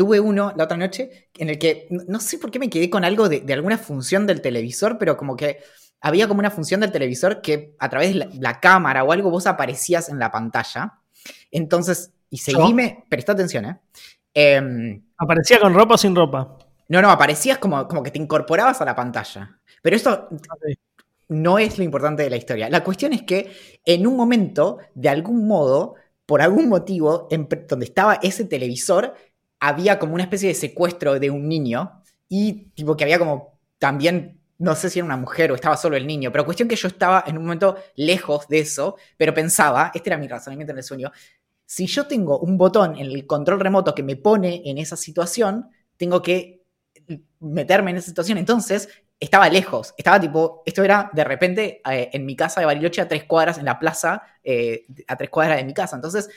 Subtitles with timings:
[0.00, 3.04] Tuve uno la otra noche en el que no sé por qué me quedé con
[3.04, 5.58] algo de, alguna función del televisor, pero como que
[6.00, 9.46] había como una función del televisor que a través de la, cámara o algo vos
[9.46, 10.94] aparecías en la pantalla.
[11.50, 13.78] Entonces, y seguime, presta atención, ¿eh?
[14.32, 16.56] Em, ¿Aparecía con ropa o sin ropa?
[16.88, 19.60] No, no, aparecías como, como que te incorporabas a la pantalla.
[19.82, 20.30] Pero esto
[21.28, 22.70] no es lo importante de la historia.
[22.70, 23.52] La cuestión es que
[23.84, 27.28] en un momento, de algún modo, por algún motivo,
[27.68, 29.14] donde estaba ese televisor,
[29.60, 34.40] había como una especie de secuestro de un niño y tipo que había como también,
[34.58, 36.88] no sé si era una mujer o estaba solo el niño, pero cuestión que yo
[36.88, 40.84] estaba en un momento lejos de eso, pero pensaba, este era mi razonamiento en el
[40.84, 41.12] sueño,
[41.66, 45.70] si yo tengo un botón en el control remoto que me pone en esa situación,
[45.96, 46.64] tengo que
[47.40, 48.38] meterme en esa situación.
[48.38, 48.88] Entonces,
[49.20, 53.08] estaba lejos, estaba tipo, esto era de repente eh, en mi casa de Bariloche a
[53.08, 55.94] tres cuadras, en la plaza, eh, a tres cuadras de mi casa.
[55.96, 56.28] Entonces,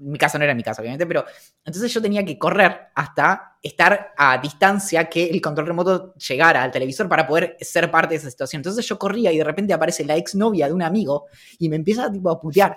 [0.00, 1.24] mi casa no era mi casa, obviamente, pero
[1.64, 6.70] entonces yo tenía que correr hasta estar a distancia que el control remoto llegara al
[6.70, 8.60] televisor para poder ser parte de esa situación.
[8.60, 11.26] Entonces yo corría y de repente aparece la exnovia de un amigo
[11.58, 12.76] y me empieza tipo, a putear.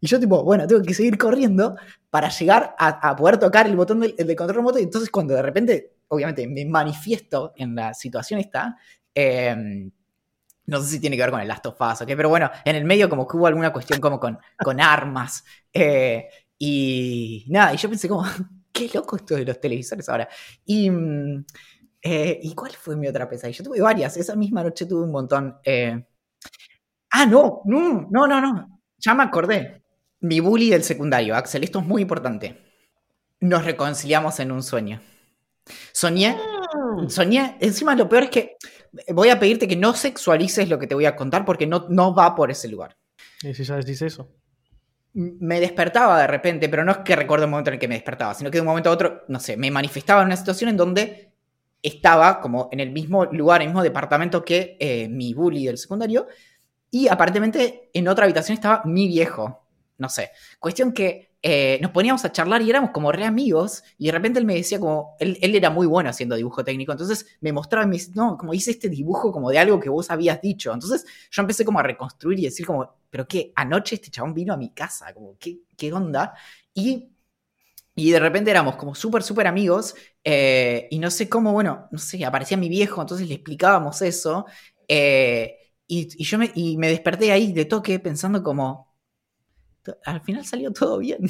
[0.00, 1.76] Y yo tipo, bueno, tengo que seguir corriendo
[2.10, 4.78] para llegar a, poder tocar el botón del, control remoto.
[4.78, 8.76] Y entonces cuando de repente, obviamente, me manifiesto en la situación esta,
[9.14, 9.90] em,
[10.66, 12.04] no sé si tiene que ver con el Last of Us.
[12.06, 15.44] Pero bueno, en el medio como que hubo alguna cuestión como con, con armas.
[15.72, 18.24] Eh, y nada, y yo pensé como,
[18.72, 20.28] qué loco esto de los televisores ahora.
[20.64, 21.44] Y, mm,
[22.02, 23.58] eh, ¿y cuál fue mi otra pesadilla?
[23.58, 24.16] Yo tuve varias.
[24.16, 25.58] Esa misma noche tuve un montón.
[25.64, 26.04] Eh,
[27.10, 28.80] ah, no, no, no, no, no.
[28.98, 29.82] Ya me acordé.
[30.20, 31.64] Mi bully del secundario, Axel.
[31.64, 32.58] Esto es muy importante.
[33.40, 35.00] Nos reconciliamos en un sueño.
[35.92, 36.36] Soñé,
[37.08, 38.56] soñé, encima lo peor es que
[39.12, 42.14] voy a pedirte que no sexualices lo que te voy a contar porque no, no
[42.14, 42.96] va por ese lugar.
[43.42, 44.30] ¿Y si ya decís eso?
[45.12, 47.94] Me despertaba de repente, pero no es que recuerdo el momento en el que me
[47.94, 50.70] despertaba, sino que de un momento a otro, no sé, me manifestaba en una situación
[50.70, 51.32] en donde
[51.82, 55.78] estaba como en el mismo lugar, en el mismo departamento que eh, mi bully del
[55.78, 56.26] secundario,
[56.90, 59.66] y aparentemente en otra habitación estaba mi viejo.
[59.98, 60.30] No sé.
[60.58, 64.38] Cuestión que eh, nos poníamos a charlar y éramos como re amigos, y de repente
[64.38, 67.98] él me decía como, él, era muy bueno haciendo dibujo técnico, entonces me mostraba me
[67.98, 71.42] decía, no, como hice este dibujo como de algo que vos habías dicho, entonces yo
[71.42, 74.70] empecé como a reconstruir y decir como, pero qué, anoche este chabón vino a mi
[74.72, 76.32] casa, como, ¿qué, qué onda?
[76.72, 77.10] Y,
[77.94, 79.94] y de repente éramos como súper, súper amigos,
[80.24, 84.46] eh, y no sé cómo, bueno, no sé, aparecía mi viejo, entonces le explicábamos eso,
[84.88, 88.93] eh, y, y, yo y me desperté ahí de toque pensando como,
[90.04, 91.20] al final salió todo bien.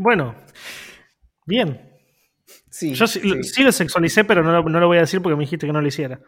[0.00, 0.32] Bueno,
[1.44, 1.90] bien.
[2.70, 5.66] Sí, Yo sí, lo sexualicé, pero no no lo voy a decir porque me dijiste
[5.66, 6.20] que no lo hiciera.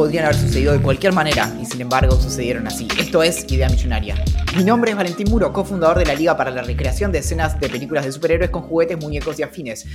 [0.00, 2.88] podrían haber sucedido de cualquier manera y sin embargo sucedieron así.
[2.98, 4.14] Esto es Idea Millonaria.
[4.56, 7.68] Mi nombre es Valentín Muro, cofundador de la Liga para la Recreación de Escenas de
[7.68, 9.86] Películas de Superhéroes con juguetes, muñecos y afines.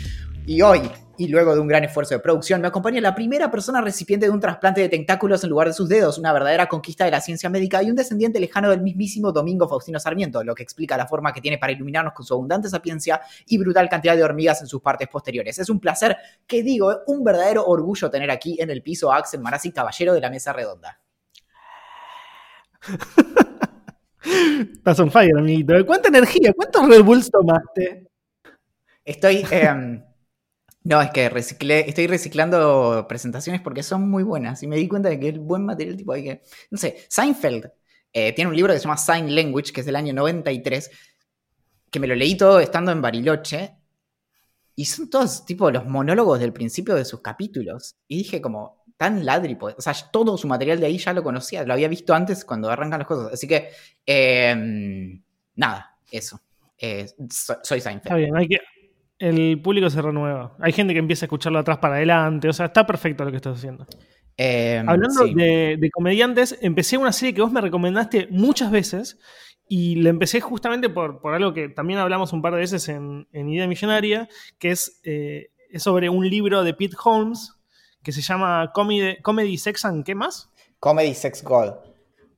[0.45, 3.81] Y hoy, y luego de un gran esfuerzo de producción, me acompaña la primera persona
[3.81, 7.11] recipiente de un trasplante de tentáculos en lugar de sus dedos, una verdadera conquista de
[7.11, 10.95] la ciencia médica y un descendiente lejano del mismísimo Domingo Faustino Sarmiento, lo que explica
[10.95, 14.61] la forma que tiene para iluminarnos con su abundante sapiencia y brutal cantidad de hormigas
[14.61, 15.59] en sus partes posteriores.
[15.59, 16.15] Es un placer,
[16.47, 20.21] que digo, un verdadero orgullo tener aquí en el piso a Axel Marazzi, caballero de
[20.21, 21.01] la mesa redonda.
[24.25, 25.73] Estás on fire, amiguito.
[25.85, 26.53] ¿Cuánta energía?
[26.53, 28.07] ¿Cuántos Red Bulls tomaste?
[29.03, 29.45] Estoy...
[29.51, 30.03] Em,
[30.83, 35.09] no, es que reciclé, estoy reciclando presentaciones porque son muy buenas y me di cuenta
[35.09, 36.41] de que el buen material tipo hay que...
[36.69, 37.71] No sé, Seinfeld
[38.13, 40.91] eh, tiene un libro que se llama Sign Language, que es del año 93,
[41.91, 43.75] que me lo leí todo estando en Bariloche
[44.75, 47.95] y son todos tipo los monólogos del principio de sus capítulos.
[48.07, 51.63] Y dije como, tan ladripo, o sea, todo su material de ahí ya lo conocía,
[51.63, 53.33] lo había visto antes cuando arrancan las cosas.
[53.33, 53.69] Así que,
[54.05, 55.21] em,
[55.55, 56.39] nada, eso.
[56.77, 58.05] Eh, soy Seinfeld.
[58.05, 58.59] Está bien, hay que,
[59.19, 60.55] el público se renueva.
[60.59, 62.49] Hay gente que empieza a escucharlo atrás para adelante.
[62.49, 63.85] O sea, está perfecto lo que estás haciendo.
[64.37, 69.17] Em, Hablando de, comediantes, empecé una serie que vos me recomendaste muchas veces
[69.69, 73.67] Y le empecé justamente por, algo que también hablamos un par de veces en, Idea
[73.67, 74.27] Millonaria,
[74.59, 77.54] que es, eh, es, sobre un libro de Pete Holmes
[78.05, 80.49] que se llama Comedy, Comedy Sex and ¿qué más?
[80.79, 81.73] Comedy Sex God.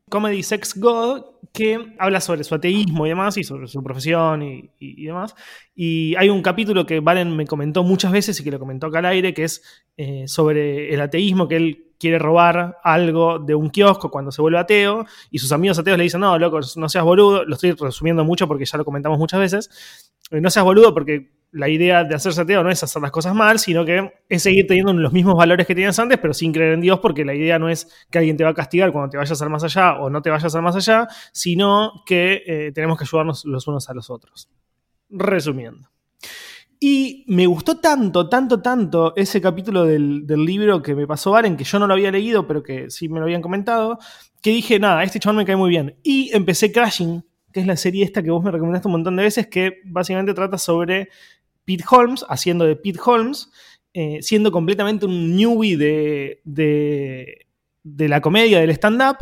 [0.10, 4.42] Comedy Sex God, que habla sobre su ateísmo y demás, y sobre su profesión
[4.80, 5.36] y, demás.
[5.76, 9.00] Y hay un capítulo que Valen me comentó muchas veces y que lo comentó acá
[9.00, 9.62] al aire, que es
[9.98, 14.60] eh, sobre el ateísmo, que él quiere robar algo de un kiosco cuando se vuelve
[14.60, 18.24] ateo, y sus amigos ateos le dicen, no, loco, no seas boludo, lo estoy resumiendo
[18.24, 22.16] mucho porque ya lo comentamos muchas veces, eh, no seas boludo porque la idea de
[22.16, 25.36] hacerse ateo no es hacer las cosas mal, sino que es seguir teniendo los mismos
[25.36, 28.18] valores que tenías antes, pero sin creer en Dios, porque la idea no es que
[28.20, 30.54] alguien te va a castigar cuando te vayas al más allá o no te vayas
[30.54, 34.50] al más allá, sino que eh, tenemos que ayudarnos los unos a los otros.
[35.10, 35.90] Resumiendo.
[36.80, 41.64] Y me gustó tanto, tanto, tanto ese capítulo del, libro que me pasó Varen, que
[41.64, 43.98] yo no lo había leído, pero que sí me lo habían comentado,
[44.44, 45.98] que dije, nada, este chabón me cae muy bien.
[46.04, 49.24] Y empecé Crashing, que es la serie esta que vos me recomendaste un montón de
[49.24, 51.10] veces, que básicamente trata sobre
[51.68, 53.52] Pete Holmes, haciendo de Pete Holmes,
[53.94, 59.18] eh, siendo completamente un newbie de, de, la comedia, del stand-up,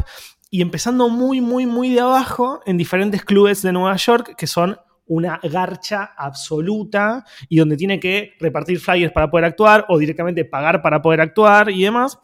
[0.52, 4.78] y empezando muy, muy, muy de abajo en diferentes clubes de Nueva York, que son
[5.08, 10.84] una garcha absoluta y donde tiene que repartir flyers para poder actuar o directamente pagar
[10.84, 12.20] para poder actuar y demás.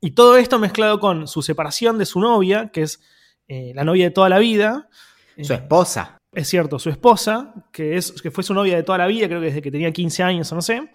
[0.00, 3.00] Y todo esto mezclado con su separación de su novia, que es
[3.48, 4.88] eh, la novia de toda la vida.
[5.40, 9.06] Su esposa es cierto, su esposa, que, es, que fue su novia de toda la
[9.06, 10.90] vida, creo que desde que tenía 15 años o no sé,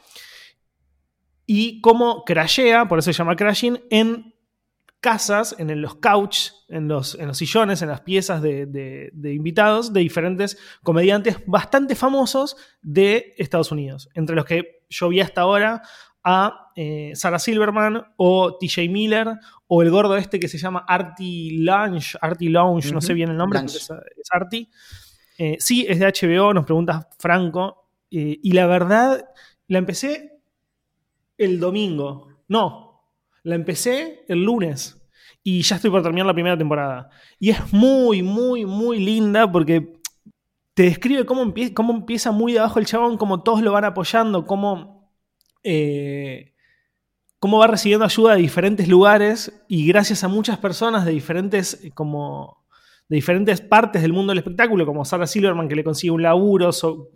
[1.46, 4.34] y cómo crashea, por eso se llama crashing, en
[5.02, 10.00] casas, en los couch, en los, en los sillones, en las piezas de, invitados de
[10.00, 15.82] diferentes comediantes bastante famosos de Estados Unidos, entre los que yo vi hasta ahora
[16.24, 19.28] a eh, Sarah Silverman o TJ Miller
[19.68, 23.36] o el gordo este que se llama Artie Lounge, Artie Lounge, no sé bien el
[23.36, 24.70] nombre, es, es Artie.
[25.46, 27.90] Eh, sí, es de HBO, nos pregunta Franco.
[28.10, 29.26] Eh, y la verdad,
[29.68, 30.40] la empecé
[31.38, 32.30] el domingo.
[32.48, 33.10] No,
[33.44, 35.06] la empecé el lunes.
[35.44, 37.10] Y ya estoy por terminar la primera temporada.
[37.40, 40.00] Y es muy, muy, muy linda porque
[40.76, 43.84] te describe cómo, empieza, cómo empieza muy de abajo el chabón, cómo todos lo van
[43.84, 45.12] apoyando, cómo,
[45.62, 46.54] eh,
[47.38, 52.63] cómo va recibiendo ayuda de diferentes lugares y gracias a muchas personas de diferentes como
[53.14, 56.72] de diferentes partes del mundo del espectáculo, como Sarah Silverman que le consigue un laburo,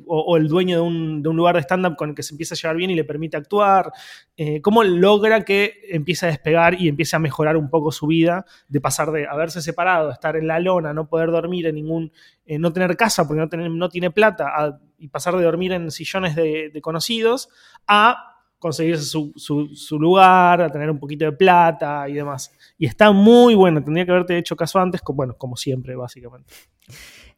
[0.06, 2.78] o, el dueño de un, lugar de stand-up con el que se empieza a llevar
[2.78, 3.92] bien y le permite actuar,
[4.36, 8.46] eh, cómo logra que empiece a despegar y empiece a mejorar un poco su vida,
[8.68, 12.12] de pasar de haberse separado, estar en la lona, no poder dormir en ningún,
[12.46, 16.70] eh, no tener casa porque no, tiene plata, y pasar de dormir en sillones de,
[16.72, 17.50] de conocidos,
[17.88, 22.52] a conseguirse su, lugar, a tener un poquito de plata y demás.
[22.78, 26.54] Y está muy bueno, tendría que haberte hecho caso antes, como, bueno, como siempre, básicamente.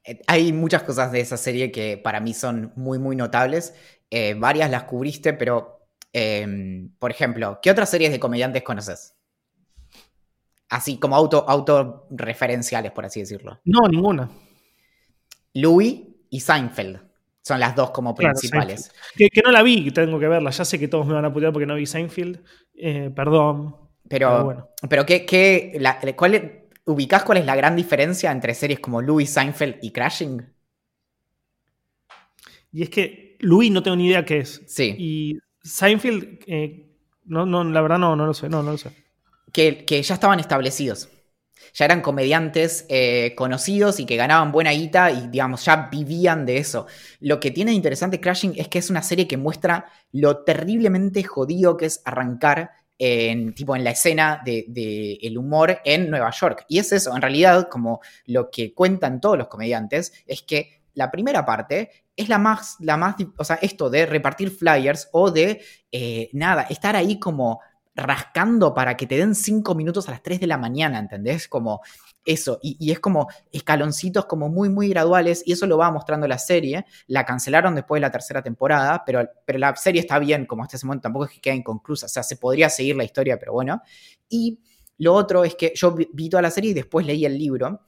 [0.03, 3.75] Eh, hay muchas cosas de esa serie que para mí son muy, muy notables.
[4.09, 9.15] Eh, varias las cubriste, pero, em, por ejemplo, ¿qué otras series de comediantes conoces?
[10.69, 13.59] Así como auto, autorreferenciales, por así decirlo.
[13.65, 14.29] No, ninguna.
[15.53, 17.08] Louis y Seinfeld.
[17.49, 18.91] Son las dos como principales.
[19.17, 20.51] que, no la vi, tengo que verla.
[20.51, 22.39] Ya sé que todos me van a putear porque no vi Seinfeld.
[22.75, 23.75] Eh, perdón.
[24.07, 24.69] Pero, bueno.
[24.87, 29.27] pero ¿qué, qué la, cuál, ¿ubicás cuál es la gran diferencia entre series como Louis,
[29.27, 30.47] Seinfeld y Crashing?
[32.71, 34.61] Y es que Louis no tengo ni idea qué es.
[34.67, 34.95] Sí.
[34.99, 36.87] Y Seinfeld, eh,
[37.25, 38.47] no, no, la verdad no, no lo sé.
[38.47, 38.91] No, no lo sé.
[39.51, 41.09] Que, que ya estaban establecidos
[41.73, 46.57] ya eran comediantes eh, conocidos y que ganaban buena guita y, digamos, ya vivían de
[46.57, 46.87] eso.
[47.19, 51.23] Lo que tiene de interesante Crashing es que es una serie que muestra lo terriblemente
[51.23, 56.31] jodido que es arrancar en, tipo, en la escena del de, el humor en Nueva
[56.31, 56.65] York.
[56.67, 61.09] Y es eso, en realidad, como lo que cuentan todos los comediantes, es que la
[61.09, 65.61] primera parte es la más, la más, o sea, esto de repartir flyers o de,
[65.89, 67.61] eh, nada, estar ahí como
[67.99, 71.47] rascando para que te den cinco minutos a las 3 de la mañana, ¿entendés?
[71.47, 71.81] Como
[72.25, 76.37] eso, y, es como escaloncitos como muy, muy graduales, y eso lo va mostrando la
[76.37, 76.85] serie.
[77.07, 80.77] La cancelaron después de la tercera temporada, pero, pero la serie está bien, como hasta
[80.77, 83.53] ese momento tampoco es que quede inconclusa, o sea, se podría seguir la historia, pero
[83.53, 83.81] bueno.
[84.29, 84.59] Y
[84.97, 87.81] lo otro es que yo vi toda la serie y después leí el libro,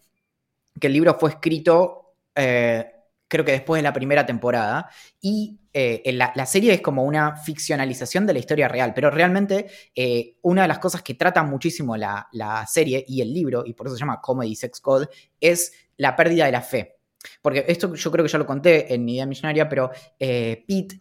[0.79, 2.15] que el libro fue escrito...
[2.35, 2.95] Eh,
[3.31, 4.89] creo que después de la primera temporada,
[5.21, 10.35] y eh, la, serie es como una ficcionalización de la historia real, pero realmente eh,
[10.41, 12.27] una de las cosas que trata muchísimo la,
[12.67, 15.07] serie y el libro, y por eso se llama Comedy Sex Code,
[15.39, 16.97] es la pérdida de la fe.
[17.41, 20.99] Porque esto yo creo que ya lo conté en Idea Millonaria, pero eh, Pete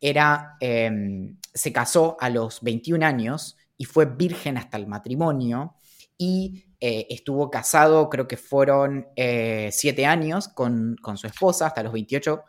[0.00, 5.74] era, em, se casó a los 21 años y fue virgen hasta el matrimonio
[6.16, 11.84] y eh, estuvo casado, creo que fueron eh, siete años con, con, su esposa hasta
[11.84, 12.42] los 28.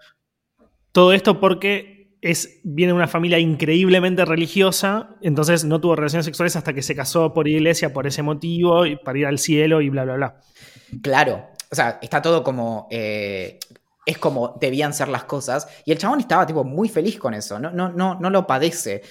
[0.91, 6.55] Todo esto porque es, viene de una familia increíblemente religiosa, entonces no tuvo relaciones sexuales
[6.55, 9.89] hasta que se casó por iglesia por ese motivo, y para ir al cielo y
[9.89, 10.41] bla, bla, bla.
[11.03, 12.87] Claro, o sea, está todo como...
[12.89, 13.59] Eh,
[14.05, 15.67] es como debían ser las cosas.
[15.85, 19.03] Y el chabón estaba tipo muy feliz con eso, no, no, no, no lo padece.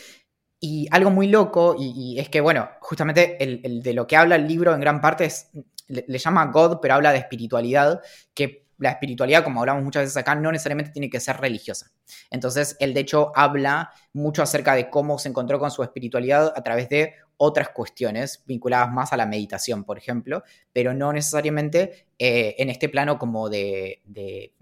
[0.64, 4.47] Y algo muy loco, y, es que, bueno, justamente el, de lo que habla el
[4.47, 5.50] libro en gran parte es,
[5.88, 8.00] le, le, llama God, pero habla de espiritualidad,
[8.33, 11.90] que la espiritualidad, como hablamos muchas veces acá, no necesariamente tiene que ser religiosa.
[12.31, 16.62] Entonces, él de hecho habla mucho acerca de cómo se encontró con su espiritualidad a
[16.62, 17.14] través de
[17.45, 22.89] otras cuestiones vinculadas más a la meditación, por ejemplo, pero no necesariamente eh, en este
[22.89, 24.53] plano como de, de,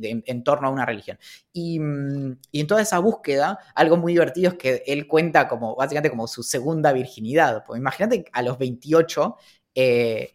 [0.00, 1.18] en torno a una religión.
[1.52, 6.26] Y, en toda esa búsqueda, algo muy divertido es que él cuenta como básicamente como
[6.26, 7.64] su segunda virginidad.
[7.66, 9.36] Pues imagínate a los 28
[9.74, 10.32] eh,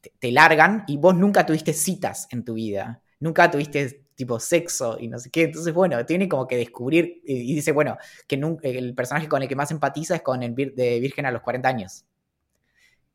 [0.00, 4.98] te, te largan y vos nunca tuviste citas en tu vida, nunca tuviste tipo sexo
[4.98, 5.44] y no sé qué.
[5.44, 7.96] Entonces, bueno, tiene como que descubrir y, dice, bueno,
[8.26, 11.40] que el personaje con el que más empatiza es con el de Virgen a los
[11.40, 12.04] 40 años.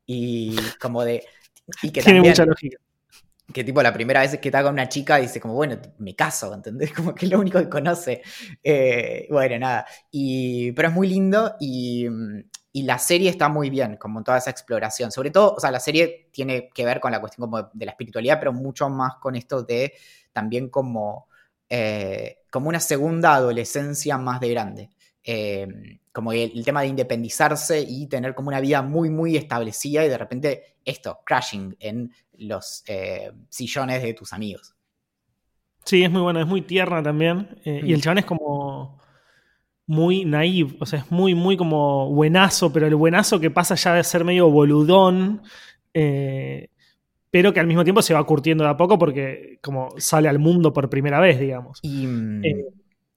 [0.06, 1.22] Y como de...
[1.82, 2.78] Y que tiene mucha lógica.
[3.52, 6.54] Que tipo la primera vez que está con una chica dice como, bueno, me caso,
[6.54, 6.90] ¿entendés?
[6.94, 8.22] Como que es lo único que conoce.
[8.62, 9.86] Eh, bueno, nada.
[10.10, 12.06] Y, pero es muy lindo y,
[12.76, 15.12] y la serie está muy bien, como toda esa exploración.
[15.12, 17.92] Sobre todo, o sea, la serie tiene que ver con la cuestión como de la
[17.92, 19.92] espiritualidad, pero mucho más con esto de
[20.32, 21.28] también como,
[21.68, 24.90] eh, como una segunda adolescencia más de grande.
[25.22, 25.68] Eh,
[26.10, 30.18] como el, tema de independizarse y tener como una vida muy, muy establecida y de
[30.18, 34.74] repente esto, crashing en los eh, sillones de tus amigos.
[35.84, 37.56] Sí, es muy bueno, es muy tierna también.
[37.64, 38.00] Y el mm.
[38.00, 38.98] chabón es como
[39.86, 43.94] muy naive, o sea, es muy, muy como buenazo, pero el buenazo que pasa ya
[43.94, 45.42] de ser medio boludón,
[47.34, 50.38] pero que al mismo tiempo se va curtiendo de a poco porque como sale al
[50.38, 51.80] mundo por primera vez, digamos.
[51.82, 52.64] Mm, eh,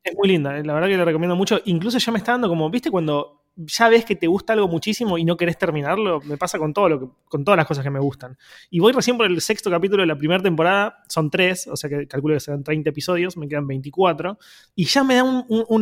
[0.03, 1.59] es muy linda, eh, la verdad que le recomiendo mucho.
[1.65, 5.17] Incluso ya me está dando como, viste, cuando ya ves que te gusta algo muchísimo
[5.17, 7.89] y no querés terminarlo, me pasa con todo lo que, con todas las cosas que
[7.89, 8.37] me gustan.
[8.69, 11.89] Y voy recién por el sexto capítulo de la primera temporada, son tres, o sea
[11.89, 14.37] que calculo que serán 30 episodios, me quedan 24,
[14.75, 15.23] y ya me da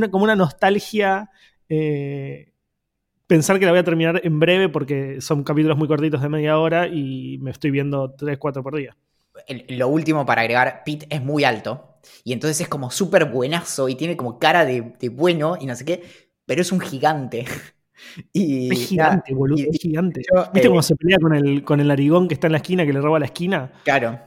[0.10, 1.30] como una nostalgia
[1.70, 2.54] eh,
[3.28, 6.60] pensar que la voy a terminar en breve porque son capítulos muy cortitos de media
[6.60, 8.96] hora y me estoy viendo 3, 4 por día.
[9.70, 13.96] Lo último para agregar, Pete es muy alto y entonces es como súper buenazo y
[13.96, 16.04] tiene como cara de, bueno y no sé qué,
[16.46, 17.46] pero es un gigante.
[18.34, 20.22] Y, es gigante, boludo, es gigante.
[20.54, 22.92] ¿Viste cómo se pelea con el, con el narigón que está en la esquina, que
[22.92, 23.72] le roba la esquina?
[23.86, 24.20] Claro.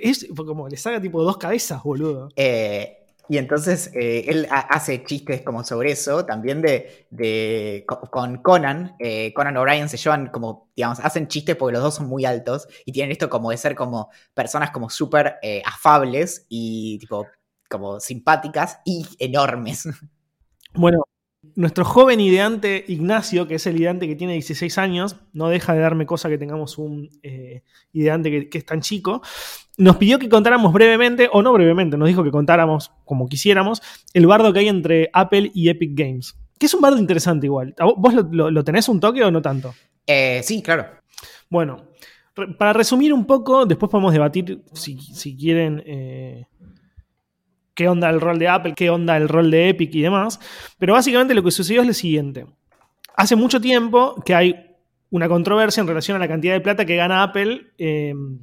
[0.00, 2.30] Es como le saca tipo dos cabezas, boludo.
[2.34, 8.94] Eh, y entonces eh, él hace chistes como sobre eso, también de, de con Conan,
[9.00, 12.68] eh, Conan O'Brien se llevan como, digamos, hacen chistes porque los dos son muy altos
[12.84, 17.26] y tienen esto como de ser como personas como súper eh, afables y tipo
[17.68, 19.88] como simpáticas y enormes.
[20.76, 21.04] Bueno,
[21.54, 25.80] nuestro joven ideante Ignacio, que es el ideante que tiene 16 años, no deja de
[25.80, 29.22] darme cosa que tengamos un eh, ideante que, es tan chico,
[29.78, 34.26] nos pidió que contáramos brevemente, o no brevemente, nos dijo que contáramos como quisiéramos, el
[34.26, 36.36] bardo que hay entre Apple y Epic Games.
[36.58, 37.74] Que es un bardo interesante igual.
[37.96, 39.74] ¿Vos lo, tenés un toque o no tanto?
[40.06, 40.86] Eh, sí, claro.
[41.50, 41.88] Bueno,
[42.58, 45.82] para resumir un poco, después podemos debatir si, quieren...
[45.84, 46.46] Eh,
[47.76, 50.40] qué onda el rol de Apple, qué onda el rol de Epic y demás.
[50.78, 52.46] Pero básicamente lo que sucedió es lo siguiente.
[53.14, 54.76] Hace mucho tiempo que hay
[55.10, 58.40] una controversia en relación a la cantidad de plata que gana Apple em,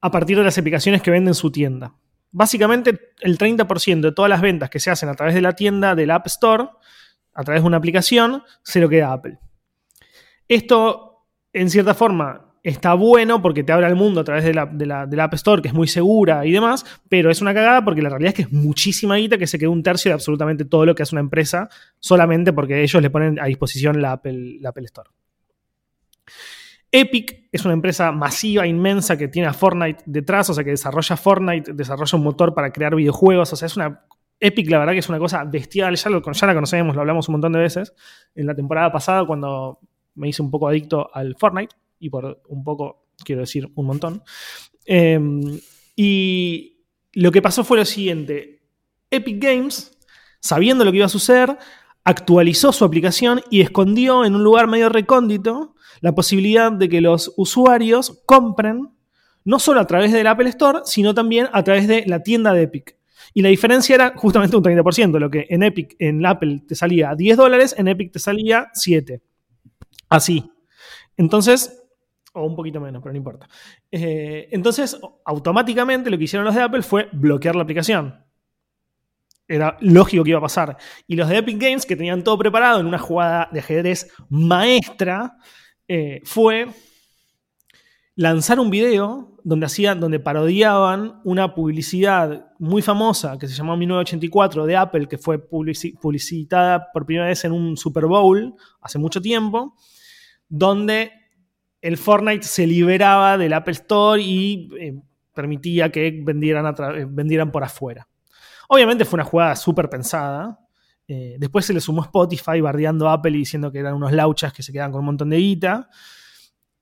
[0.00, 1.94] a partir de las aplicaciones que vende en su tienda.
[2.32, 5.94] Básicamente, el 30% de todas las ventas que se hacen a través de la tienda
[5.94, 6.68] del App Store,
[7.32, 9.38] a través de una aplicación, se lo queda Apple.
[10.48, 14.62] Esto, en cierta forma, está bueno porque te abre al mundo a través de la,
[15.02, 18.30] App Store, que es muy segura y demás, pero es una cagada porque la realidad
[18.30, 21.02] es que es muchísima guita que se quedó un tercio de absolutamente todo lo que
[21.02, 21.68] hace una empresa
[22.00, 25.10] solamente porque ellos le ponen a disposición la Apple, la Store.
[26.90, 31.16] Epic es una empresa masiva, inmensa, que tiene a Fortnite detrás, o sea, que desarrolla
[31.16, 34.06] Fortnite, desarrolla un motor para crear videojuegos, o sea, es una...
[34.40, 37.28] Epic, la verdad que es una cosa bestial, ya, lo, ya la conocemos, lo hablamos
[37.28, 37.94] un montón de veces
[38.34, 39.78] en la temporada pasada cuando
[40.14, 44.22] me hice un poco adicto al Fortnite y por un poco, quiero decir, un montón.
[44.86, 45.60] Em,
[45.96, 48.62] y lo que pasó fue lo siguiente.
[49.10, 49.96] Epic Games,
[50.40, 51.56] sabiendo lo que iba a suceder,
[52.04, 57.32] actualizó su aplicación y escondió en un lugar medio recóndito la posibilidad de que los
[57.36, 58.90] usuarios compren
[59.44, 62.62] no solo a través del Apple Store, sino también a través de la tienda de
[62.62, 62.96] Epic.
[63.32, 67.14] Y la diferencia era justamente un 30%, lo que en Epic, en Apple te salía
[67.14, 69.22] 10 dólares, en Epic te salía 7.
[70.08, 70.50] Así.
[71.16, 71.83] Entonces,
[72.34, 73.48] o un poquito menos, pero no importa.
[73.90, 78.22] Eh, entonces, automáticamente lo que hicieron los de Apple fue bloquear la aplicación.
[79.46, 80.76] Era lógico que iba a pasar.
[81.06, 85.36] Y los de Epic Games, que tenían todo preparado en una jugada de ajedrez maestra,
[85.86, 86.66] eh, fue
[88.16, 94.66] lanzar un video donde hacían, donde parodiaban una publicidad muy famosa que se llamó 1984
[94.66, 99.76] de Apple, que fue publicitada por primera vez en un Super Bowl hace mucho tiempo,
[100.48, 101.12] donde
[101.84, 104.94] el Fortnite se liberaba del Apple Store y eh,
[105.34, 108.08] permitía que vendieran, eh, vendieran por afuera.
[108.70, 110.58] Obviamente fue una jugada súper pensada.
[111.06, 114.62] Eh, después se le sumó Spotify bardeando Apple y diciendo que eran unos lauchas que
[114.62, 115.90] se quedan con un montón de guita.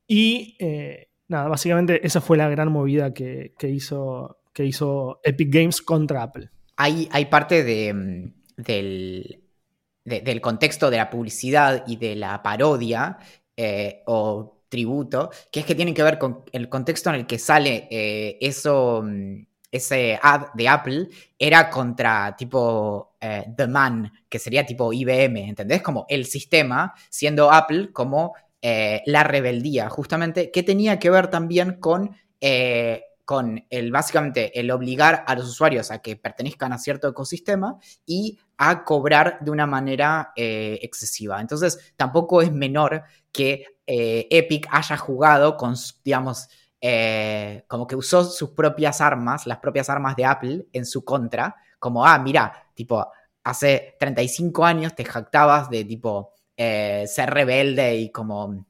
[0.06, 0.56] Y
[1.26, 6.48] nada, básicamente esa fue la gran movida que, hizo, que hizo Epic Games contra Apple.
[6.76, 9.42] Hay, hay parte mm, del,
[10.04, 13.18] del contexto de la publicidad y de la parodia
[14.06, 17.88] o tributo, que es que tiene que ver con el contexto en el que sale
[17.90, 24.64] eh, eso, mm, ese ad de Apple, era contra tipo eh, The Man, que sería
[24.64, 25.82] tipo IBM, ¿entendés?
[25.82, 31.78] Como el sistema, siendo Apple como eh, la rebeldía, justamente, que tenía que ver también
[31.78, 32.16] con
[33.24, 38.38] con el básicamente el obligar a los usuarios a que pertenezcan a cierto ecosistema y
[38.58, 41.40] a cobrar de una manera excesiva.
[41.40, 45.74] Entonces, tampoco es menor que eh, Epic haya jugado con,
[46.04, 46.48] digamos,
[46.80, 51.56] eh, como que usó sus propias armas, las propias armas de Apple en su contra,
[51.78, 53.06] como, ah, mira, tipo,
[53.44, 58.66] hace 35 años te jactabas de tipo eh, ser rebelde y como,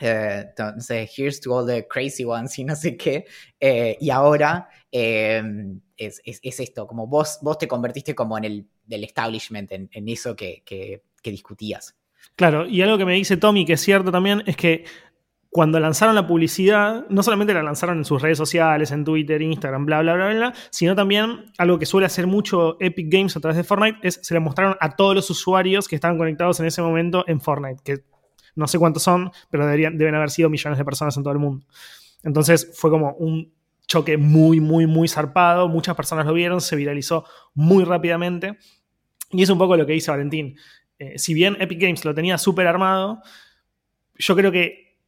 [0.00, 3.26] no sé, here's to all the crazy ones y no sé qué,
[3.60, 10.08] y ahora es, esto, como vos, vos te convertiste como en el del establishment, en,
[10.08, 11.96] eso que, que discutías.
[12.36, 14.84] Claro, y algo que me dice Tommy que es cierto también es que
[15.50, 19.84] cuando lanzaron la publicidad, no solamente la lanzaron en sus redes sociales, en Twitter, Instagram,
[19.84, 23.56] bla, bla, bla, bla, sino también algo que suele hacer mucho Epic Games a través
[23.56, 26.82] de Fortnite es se le mostraron a todos los usuarios que estaban conectados en ese
[26.82, 28.04] momento en Fortnite, que
[28.54, 31.38] no sé cuántos son, pero deberían, deben haber sido millones de personas en todo el
[31.38, 31.64] mundo.
[32.22, 33.52] Entonces fue como un
[33.86, 38.56] choque muy, muy, muy zarpado, muchas personas lo vieron, se viralizó muy rápidamente.
[39.32, 40.56] Y es un poco lo que dice Valentín.
[40.98, 43.22] Eh, si bien Epic Games lo tenía súper armado,
[44.16, 44.98] yo creo que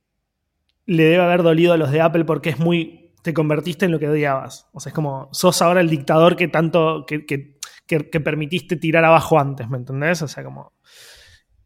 [0.87, 3.13] le debe haber dolido a los de Apple porque es muy.
[3.23, 4.69] Te convertiste en lo que odiabas.
[4.73, 5.29] O sea, es como.
[5.33, 7.07] Sos ahora el dictador que tanto.
[7.07, 10.23] que, permitiste tirar abajo antes, ¿me entendés?
[10.23, 10.73] O sea, como.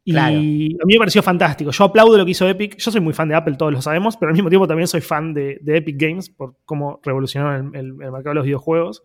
[0.08, 1.72] Y a mí me pareció fantástico.
[1.72, 2.76] Yo aplaudo lo que hizo Epic.
[2.76, 5.00] Yo soy muy fan de Apple, todos lo sabemos, pero al mismo tiempo también soy
[5.00, 9.02] fan de, Epic Games por cómo revolucionaron el, mercado de los videojuegos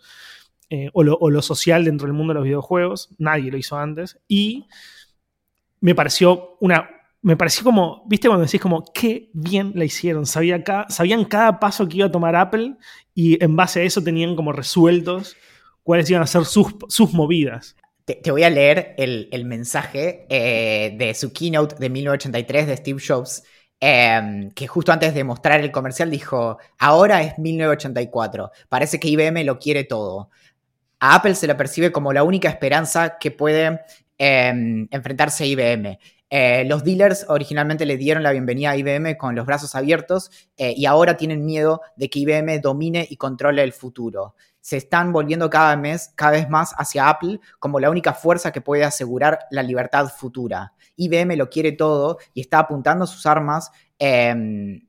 [0.69, 3.15] eh, o, lo, o, lo, social dentro del mundo de los videojuegos.
[3.17, 4.19] Nadie lo hizo antes.
[4.27, 4.67] Y
[5.79, 6.87] me pareció una.
[7.23, 10.27] Me pareció como, viste cuando decís como, qué bien la hicieron.
[10.27, 12.75] Sabía sabían cada paso que iba a tomar Apple
[13.15, 15.35] y en base a eso tenían como resueltos
[15.81, 17.75] cuáles iban a ser sus, sus movidas.
[18.23, 23.43] Te, voy a leer el, mensaje eh, de su keynote de 1983 de Steve Jobs,
[23.79, 29.43] em, que justo antes de mostrar el comercial dijo, ahora es 1984, parece que IBM
[29.43, 30.29] lo quiere todo.
[30.99, 33.79] A Apple se la percibe como la única esperanza que puede
[34.23, 35.97] Em, enfrentarse a IBM.
[36.29, 40.75] Eh, los dealers originalmente le dieron la bienvenida a IBM con los brazos abiertos eh,
[40.77, 44.35] y ahora tienen miedo de que IBM domine y controle el futuro.
[44.61, 48.61] Se están volviendo cada, mes, cada vez más hacia Apple como la única fuerza que
[48.61, 50.73] puede asegurar la libertad futura.
[50.95, 54.87] IBM lo quiere todo y está apuntando sus armas em,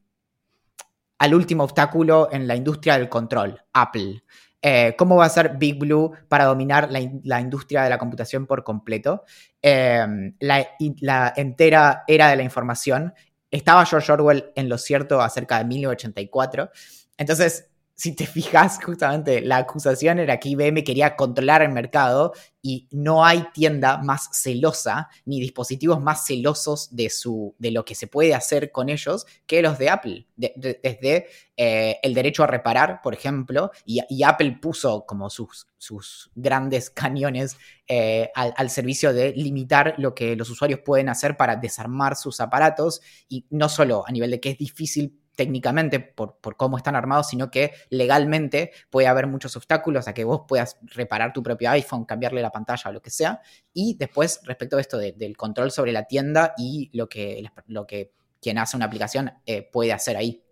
[1.19, 4.23] al último obstáculo en la industria del control, Apple.
[4.65, 8.63] Eh, cómo va a ser Big Blue para dominar la, industria de la computación por
[8.63, 9.25] completo,
[9.61, 10.69] em, la,
[11.01, 13.13] la, entera era de la información.
[13.51, 16.71] Estaba George Orwell en lo cierto acerca de 1984.
[17.19, 22.89] Entonces, si te fijas, justamente la acusación era que IBM quería controlar el mercado y
[22.91, 28.07] no hay tienda más celosa ni dispositivos más celosos de, su, de lo que se
[28.07, 30.27] puede hacer con ellos que los de Apple.
[30.37, 31.27] desde
[31.57, 37.57] eh, el derecho a reparar, por ejemplo, y, Apple puso como sus, sus grandes cañones
[37.87, 42.41] eh, al, al, servicio de limitar lo que los usuarios pueden hacer para desarmar sus
[42.41, 47.29] aparatos y no solo a nivel de que es difícil técnicamente por, cómo están armados,
[47.29, 52.05] sino que legalmente puede haber muchos obstáculos a que vos puedas reparar tu propio iPhone,
[52.05, 53.41] cambiarle la pantalla o lo que sea.
[53.73, 58.13] Y después, respecto a esto del control sobre la tienda y lo que, lo que
[58.41, 60.43] quien hace una aplicación eh, puede hacer ahí.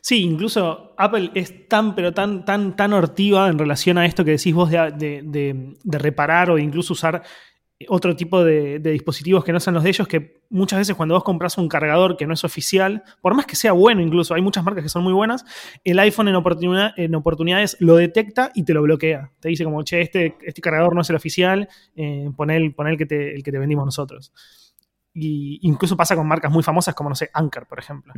[0.00, 4.32] Sí, incluso Apple es tan, pero tan, tan, tan hortiva en relación a esto que
[4.32, 7.22] decís vos de, de reparar o incluso usar
[7.88, 11.24] otro tipo de, dispositivos que no sean los de ellos, que muchas veces cuando vos
[11.24, 14.64] compras un cargador que no es oficial, por más que sea bueno incluso, hay muchas
[14.64, 15.44] marcas que son muy buenas,
[15.84, 16.36] el iPhone en,
[16.96, 19.30] en oportunidades lo detecta y te lo bloquea.
[19.40, 23.06] Te dice como, che, este, este cargador no es el oficial, eh, pon, el, que
[23.06, 24.32] te, el que te vendimos nosotros.
[25.14, 28.14] Y incluso pasa con marcas muy famosas como, no sé, Anker, por ejemplo.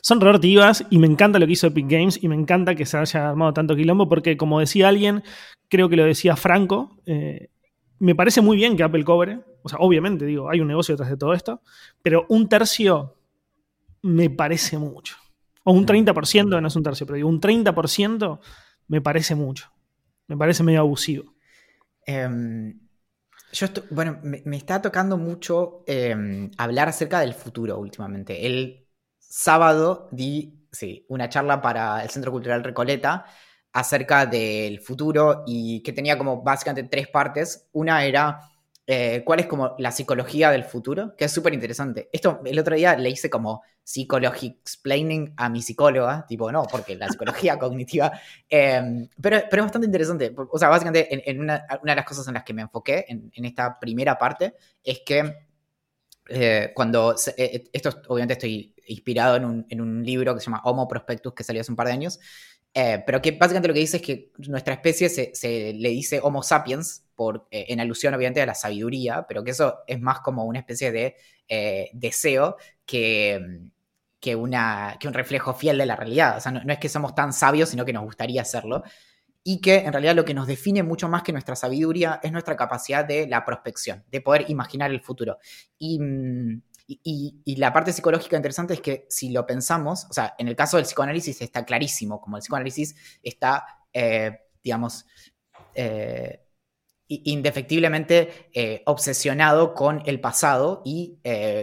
[0.00, 2.96] Son relativas y me encanta lo que hizo Epic Games y me encanta que se
[2.96, 5.22] haya armado tanto quilombo porque, como decía alguien,
[5.68, 7.50] creo que lo decía Franco, eh,
[7.98, 9.40] me parece muy bien que Apple cobre.
[9.62, 11.62] O sea, obviamente, digo, hay un negocio detrás de todo esto,
[12.02, 13.16] pero un tercio
[14.02, 15.16] me parece mucho.
[15.64, 18.40] O un 30%, no es un tercio, pero digo, un 30%
[18.88, 19.70] me parece mucho.
[20.26, 21.34] Me parece medio abusivo.
[22.06, 22.78] Em,
[23.52, 28.46] yo bueno, me, está tocando mucho em, hablar acerca del futuro últimamente.
[28.46, 28.86] El
[29.18, 33.26] sábado di sí, una charla para el Centro Cultural Recoleta
[33.74, 37.66] acerca del futuro y que tenía como básicamente tres partes.
[37.72, 38.38] Una era
[38.86, 42.08] eh, cuál es como la psicología del futuro, que es súper interesante.
[42.12, 46.94] Esto el otro día le hice como psychology explaining a mi psicóloga, tipo, no, porque
[46.94, 48.12] la psicología cognitiva,
[48.48, 50.32] em, pero, pero es bastante interesante.
[50.36, 53.78] O sea, básicamente en, una, de las cosas en las que me enfoqué en, esta
[53.80, 55.34] primera parte es que
[56.28, 60.62] eh, cuando, eh, esto obviamente estoy inspirado en un, en un libro que se llama
[60.64, 62.20] Homo Prospectus, que salió hace un par de años,
[62.76, 66.42] eh, pero que básicamente lo que dice es que nuestra especie se, le dice Homo
[66.42, 70.44] sapiens, por, eh, en alusión obviamente a la sabiduría, pero que eso es más como
[70.44, 71.14] una especie de
[71.48, 73.60] eh, deseo que,
[74.18, 76.36] que, una, que un reflejo fiel de la realidad.
[76.36, 78.82] O sea, no, es que somos tan sabios, sino que nos gustaría hacerlo.
[79.44, 82.56] Y que en realidad lo que nos define mucho más que nuestra sabiduría es nuestra
[82.56, 85.38] capacidad de la prospección, de poder imaginar el futuro.
[85.78, 86.00] Y.
[86.00, 90.56] Mm, y, la parte psicológica interesante es que si lo pensamos, o sea, en el
[90.56, 95.06] caso del psicoanálisis está clarísimo, como el psicoanálisis está, eh, digamos,
[95.74, 96.40] eh,
[97.06, 101.20] indefectiblemente eh, obsesionado con el pasado y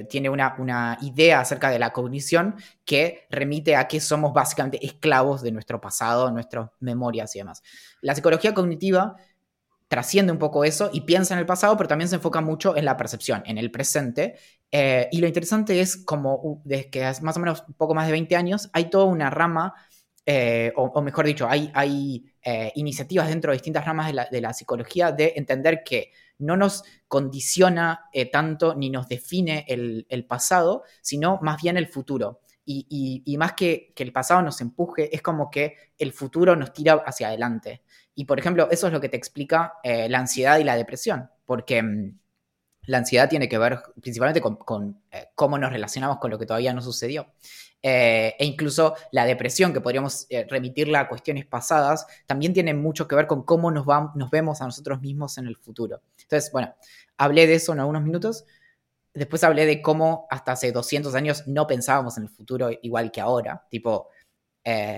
[0.10, 2.56] tiene una, una, idea acerca de la cognición
[2.86, 7.64] que remite a que somos básicamente esclavos de nuestro pasado, nuestras memorias y demás.
[8.02, 9.16] La psicología cognitiva
[9.92, 12.86] trasciende un poco eso y piensa en el pasado, pero también se enfoca mucho en
[12.86, 14.38] la percepción, en el presente.
[14.72, 18.06] Eh, y lo interesante es como desde que hace más o menos un poco más
[18.06, 19.74] de 20 años hay toda una rama,
[20.26, 25.12] eh, o, mejor dicho, hay, hay eh, iniciativas dentro de distintas ramas de la, psicología
[25.12, 31.78] de entender que no nos condiciona tanto ni nos define el, pasado, sino más bien
[31.78, 32.42] el futuro.
[32.66, 36.94] Y, más que, que el pasado nos empuje, es como que el futuro nos tira
[37.06, 37.82] hacia adelante.
[38.16, 41.84] Y por ejemplo, eso es lo que te explica la ansiedad y la depresión, porque
[41.84, 42.21] mm,
[42.86, 46.74] la ansiedad tiene que ver principalmente con, eh, cómo nos relacionamos con lo que todavía
[46.74, 47.28] no sucedió.
[47.84, 53.16] Eh, e incluso la depresión, que podríamos remitirla a cuestiones pasadas, también tiene mucho que
[53.16, 56.02] ver con cómo nos, nos vemos a nosotros mismos en el futuro.
[56.22, 56.76] Entonces, bueno,
[57.18, 58.46] hablé de eso en algunos minutos.
[59.14, 63.20] Después hablé de cómo hasta hace 200 años no pensábamos en el futuro igual que
[63.20, 63.66] ahora.
[63.70, 64.10] Tipo,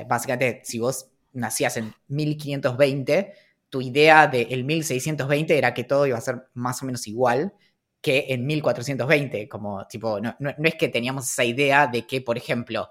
[0.08, 3.34] básicamente, si vos nacías en 1520,
[3.70, 7.54] tu idea del 1620 era que todo iba a ser más o menos igual
[8.04, 12.90] que en 1420, como tipo, no, es que teníamos esa idea de que, por ejemplo,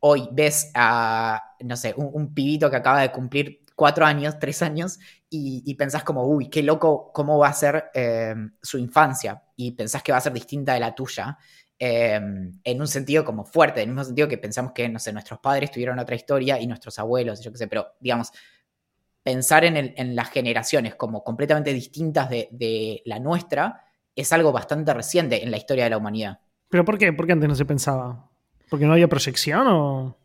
[0.00, 4.98] hoy ves a, no sé, un, pibito que acaba de cumplir cuatro años, tres años,
[5.30, 10.02] y, pensás como, uy, qué loco cómo va a ser eh, su infancia, y pensás
[10.02, 11.38] que va a ser distinta de la tuya,
[11.76, 15.12] Em, en un sentido como fuerte, en el mismo sentido que pensamos que, no sé,
[15.12, 18.30] nuestros padres tuvieron otra historia y nuestros abuelos, yo qué sé, pero digamos,
[19.22, 23.84] pensar en, las generaciones como completamente distintas de, la nuestra
[24.16, 26.40] es algo bastante reciente en la historia de la humanidad.
[26.68, 27.12] ¿Pero por qué?
[27.12, 28.30] ¿Por qué antes no se pensaba?
[28.68, 30.18] ¿Porque no había proyección o...?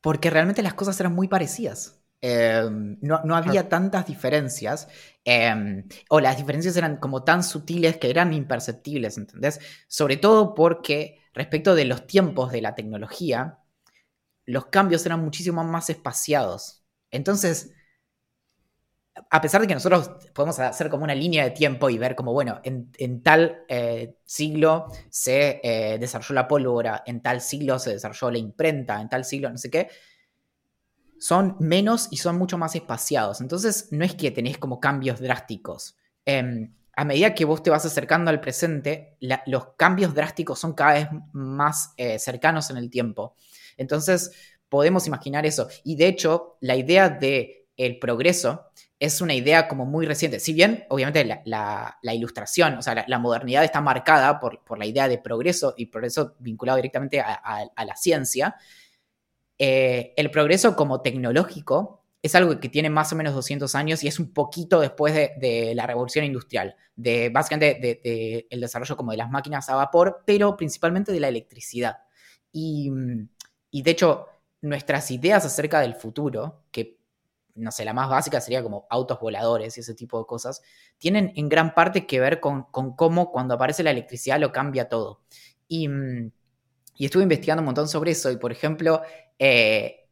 [0.00, 2.02] Porque realmente las cosas eran muy parecidas.
[2.24, 4.86] Em, no, había tantas diferencias,
[5.24, 9.58] em, o las diferencias eran como tan sutiles que eran imperceptibles, ¿entendés?
[9.88, 13.58] Sobre todo porque respecto de los tiempos de la tecnología,
[14.44, 16.84] los cambios eran muchísimo más espaciados.
[17.10, 17.72] Entonces,
[19.30, 22.32] a pesar de que nosotros podemos hacer como una línea de tiempo y ver como,
[22.32, 28.30] bueno, en, tal eh, siglo se eh, desarrolló la pólvora, en tal siglo se desarrolló
[28.30, 29.88] la imprenta, en tal siglo no sé qué,
[31.18, 33.40] son menos y son mucho más espaciados.
[33.40, 35.96] Entonces, no es que tenés como cambios drásticos.
[36.24, 40.94] Em, a medida que vos te vas acercando al presente, los cambios drásticos son cada
[40.94, 43.36] vez más eh, cercanos en el tiempo.
[43.76, 44.32] Entonces,
[44.68, 45.68] podemos imaginar eso.
[45.84, 48.71] Y de hecho, la idea de el progreso
[49.02, 50.38] es una idea como muy reciente.
[50.38, 55.18] Si bien, obviamente, la, ilustración, o sea, la, modernidad está marcada por, la idea de
[55.18, 58.54] progreso y progreso vinculado directamente a la ciencia,
[59.58, 64.08] eh, el progreso como tecnológico es algo que tiene más o menos 200 años y
[64.08, 69.68] es un poquito después de, la revolución industrial, básicamente de, desarrollo como de las máquinas
[69.68, 71.98] a vapor, pero principalmente de la electricidad.
[72.52, 72.90] Y,
[73.70, 74.28] y de hecho,
[74.60, 77.01] nuestras ideas acerca del futuro, que
[77.54, 80.62] no sé, la más básica sería como autos voladores y ese tipo de cosas,
[80.98, 85.22] tienen en gran parte que ver con, cómo cuando aparece la electricidad lo cambia todo.
[85.68, 85.88] Y,
[86.96, 89.02] y, estuve investigando un montón sobre eso y, por ejemplo,
[89.38, 90.08] eh,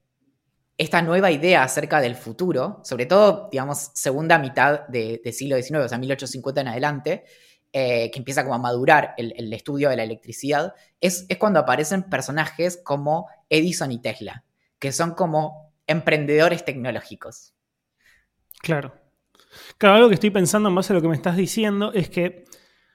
[0.76, 5.80] esta nueva idea acerca del futuro, sobre todo, digamos, segunda mitad del de siglo XIX,
[5.80, 7.24] o sea, 1850 en adelante,
[7.72, 12.04] eh, que empieza como a madurar el, estudio de la electricidad, es, es cuando aparecen
[12.04, 14.44] personajes como Edison y Tesla,
[14.78, 17.54] que son como emprendedores tecnológicos.
[18.60, 18.94] Claro.
[19.78, 22.44] Claro, algo que estoy pensando en base a lo que me estás diciendo es que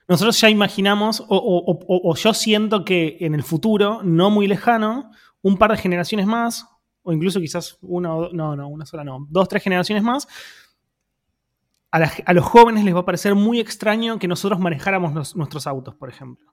[0.08, 5.10] nosotros ya imaginamos, o, yo siento que en el futuro, no muy lejano,
[5.42, 6.66] un par de generaciones más,
[7.02, 10.28] o incluso quizás una o no, no, una sola no, dos, tres generaciones más,
[11.90, 16.08] a, los jóvenes les va a parecer muy extraño que nosotros manejáramos nuestros autos, por
[16.08, 16.52] ejemplo.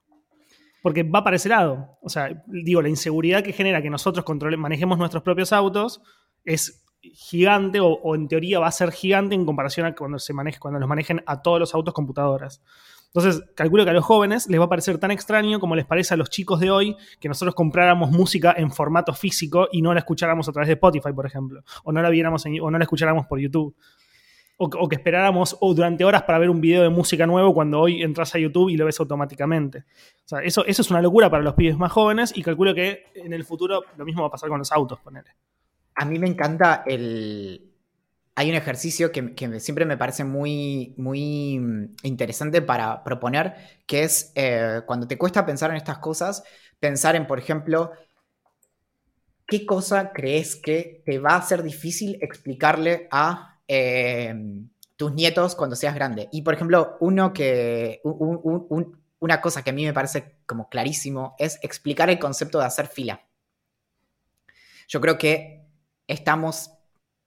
[0.82, 1.98] Porque va para ese lado.
[2.02, 4.24] O sea, digo, la inseguridad que genera que nosotros
[4.58, 6.02] manejemos nuestros propios autos
[6.44, 10.58] es gigante o, en teoría va a ser gigante en comparación a cuando, se maneje,
[10.58, 12.62] cuando los manejen a todos los autos computadoras.
[13.14, 16.14] Entonces, calculo que a los jóvenes les va a parecer tan extraño como les parece
[16.14, 20.00] a los chicos de hoy que nosotros compráramos música en formato físico y no la
[20.00, 23.26] escucháramos a través de Spotify, por ejemplo, o no la viéramos o no la escucháramos
[23.26, 23.76] por YouTube.
[24.56, 28.34] O, que esperáramos durante horas para ver un video de música nuevo cuando hoy entras
[28.36, 29.78] a YouTube y lo ves automáticamente.
[29.78, 33.04] O sea, eso, eso es una locura para los pibes más jóvenes y calculo que
[33.14, 35.30] en el futuro lo mismo va a pasar con los autos, ponele.
[35.94, 37.70] A mí me encanta el...
[38.36, 41.60] Hay un ejercicio que, siempre me parece muy, muy
[42.02, 43.54] interesante para proponer,
[43.86, 46.42] que es eh, cuando te cuesta pensar en estas cosas,
[46.80, 47.92] pensar en, por ejemplo,
[49.46, 54.34] ¿qué cosa crees que te va a ser difícil explicarle a eh,
[54.96, 56.28] tus nietos cuando seas grande?
[56.32, 58.00] Y, por ejemplo, uno que...
[59.20, 62.88] una cosa que a mí me parece como clarísimo es explicar el concepto de hacer
[62.88, 63.24] fila.
[64.88, 65.63] Yo creo que
[66.06, 66.72] estamos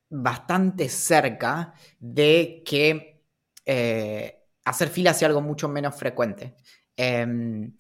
[0.09, 3.23] bastante cerca de que
[3.65, 6.55] eh, hacer fila sea algo mucho menos frecuente.
[6.95, 7.73] Em,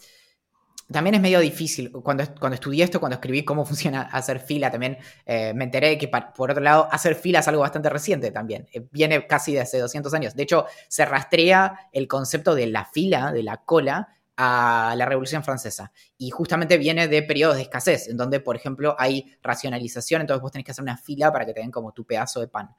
[0.91, 1.91] también es medio difícil.
[1.91, 6.07] Cuando, cuando estudié esto, cuando escribí cómo funciona hacer fila, también eh, me enteré que,
[6.07, 8.67] por otro lado, hacer fila es algo bastante reciente también.
[8.71, 10.35] Eh, viene casi de hace 200 años.
[10.35, 15.43] De hecho, se rastrea el concepto de la fila, de la cola, a la Revolución
[15.43, 15.91] Francesa.
[16.17, 20.51] Y justamente viene de periodos de escasez, en donde, por ejemplo, hay racionalización, entonces vos
[20.51, 22.69] tenés que hacer una fila para que te den como tu pedazo de pan.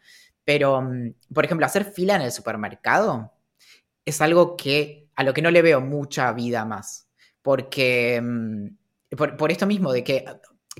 [0.45, 3.33] Pero, mm, por ejemplo, hacer fila en el supermercado
[4.05, 7.09] es algo que a lo que no le veo mucha vida más.
[7.43, 10.25] Porque, mm, por, esto mismo, de que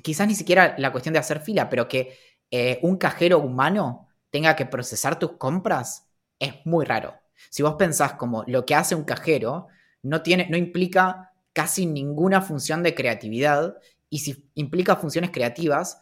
[0.01, 2.17] quizás ni siquiera la cuestión de hacer fila, pero que
[2.51, 7.15] eh, un cajero humano tenga que procesar tus compras, es muy raro.
[7.49, 9.67] Si vos pensás como lo que hace un cajero,
[10.03, 13.77] no, tiene, no implica casi ninguna función de creatividad
[14.09, 16.01] y si implica funciones creativas,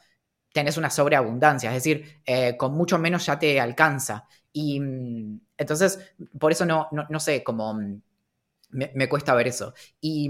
[0.54, 4.28] tenés una sobreabundancia, es decir, eh, con mucho menos ya te alcanza.
[4.52, 6.00] Y mm, entonces,
[6.40, 8.02] por eso no, no, sé, como mm,
[8.72, 9.74] me, cuesta ver eso.
[10.02, 10.30] Y,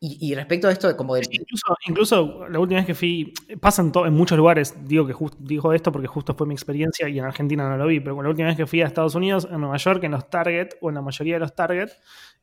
[0.00, 1.22] y, respecto a esto, como de...
[1.28, 5.90] Incluso, incluso la última vez que fui, pasa en, muchos lugares, digo que digo esto
[5.90, 8.56] porque justo fue mi experiencia y en Argentina no lo vi, pero la última vez
[8.56, 11.34] que fui a Estados Unidos, en Nueva York, en los Target o en la mayoría
[11.34, 11.90] de los Target,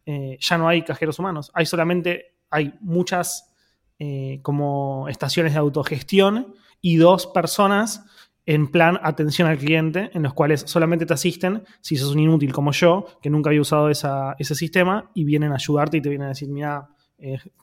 [0.06, 1.50] eh, ya no hay cajeros humanos.
[1.54, 3.54] Hay solamente, hay muchas
[4.00, 8.06] eh, como estaciones de autogestión y dos personas
[8.46, 12.52] en plan atención al cliente, en los cuales solamente te asisten si sos un inútil
[12.52, 16.26] como yo, que nunca había usado ese sistema, y vienen a ayudarte y te vienen
[16.26, 16.90] a decir, mira,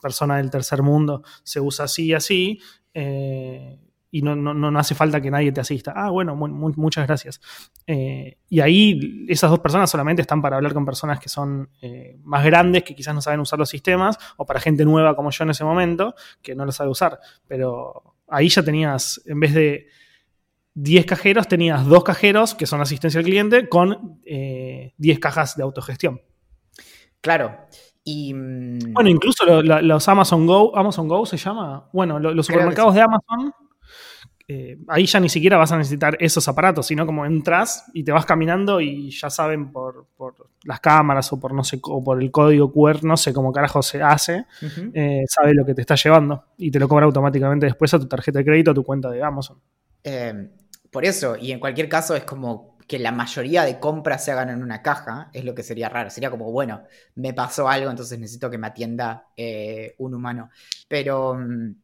[0.01, 2.59] persona del tercer mundo, se usa así y así,
[2.93, 3.79] eh,
[4.11, 5.91] y no, no, hace falta que nadie te asista.
[5.95, 7.41] Ah, bueno, muchas gracias.
[7.87, 12.19] Eh, y ahí esas dos personas solamente están para hablar con personas que son eh,
[12.21, 15.43] más grandes, que quizás no saben usar los sistemas, o para gente nueva como yo
[15.45, 16.13] en ese momento,
[16.43, 17.19] que no lo sabe usar.
[17.47, 19.87] Pero ahí ya tenías, en vez de
[20.75, 26.21] 10 cajeros, tenías dos cajeros, que son asistencia al cliente, con 10 cajas de autogestión.
[27.19, 27.65] Claro.
[28.03, 31.89] Y, mm, bueno, incluso los Amazon Go, Amazon Go se llama.
[31.93, 33.53] Bueno, los supermercados de Amazon,
[34.45, 38.11] eh, ahí ya ni siquiera vas a necesitar esos aparatos, sino como entras y te
[38.11, 40.07] vas caminando y ya saben por,
[40.65, 43.81] las cámaras o por no sé, o por el código QR, no sé cómo carajo
[43.81, 44.45] se hace,
[44.93, 48.07] eh, sabe lo que te está llevando y te lo cobra automáticamente después a tu
[48.07, 49.61] tarjeta de crédito, a tu cuenta de Amazon.
[50.03, 50.49] Eh,
[50.91, 54.49] por eso, y en cualquier caso es como que la mayoría de compras se hagan
[54.49, 56.09] en una caja, es lo que sería raro.
[56.09, 56.83] Sería como, bueno,
[57.15, 60.49] me pasó algo, entonces necesito que me atienda eh, un humano.
[60.87, 61.75] Pero, mm,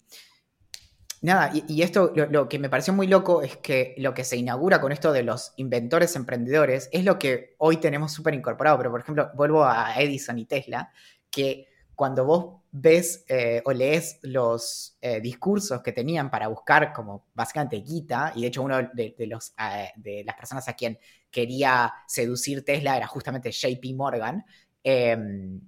[1.22, 4.82] nada, y, esto lo, que me pareció muy loco es que lo que se inaugura
[4.82, 9.02] con esto de los inventores emprendedores es lo que hoy tenemos súper incorporado, pero por
[9.02, 10.92] ejemplo, vuelvo a Edison y Tesla,
[11.30, 17.26] que cuando vos ves eh, o lees los eh, discursos que tenían para buscar como
[17.34, 21.00] básicamente guita, y de hecho uno de, los, eh, de las personas a quien
[21.32, 24.46] quería seducir Tesla era justamente JP Morgan,
[24.84, 25.60] em,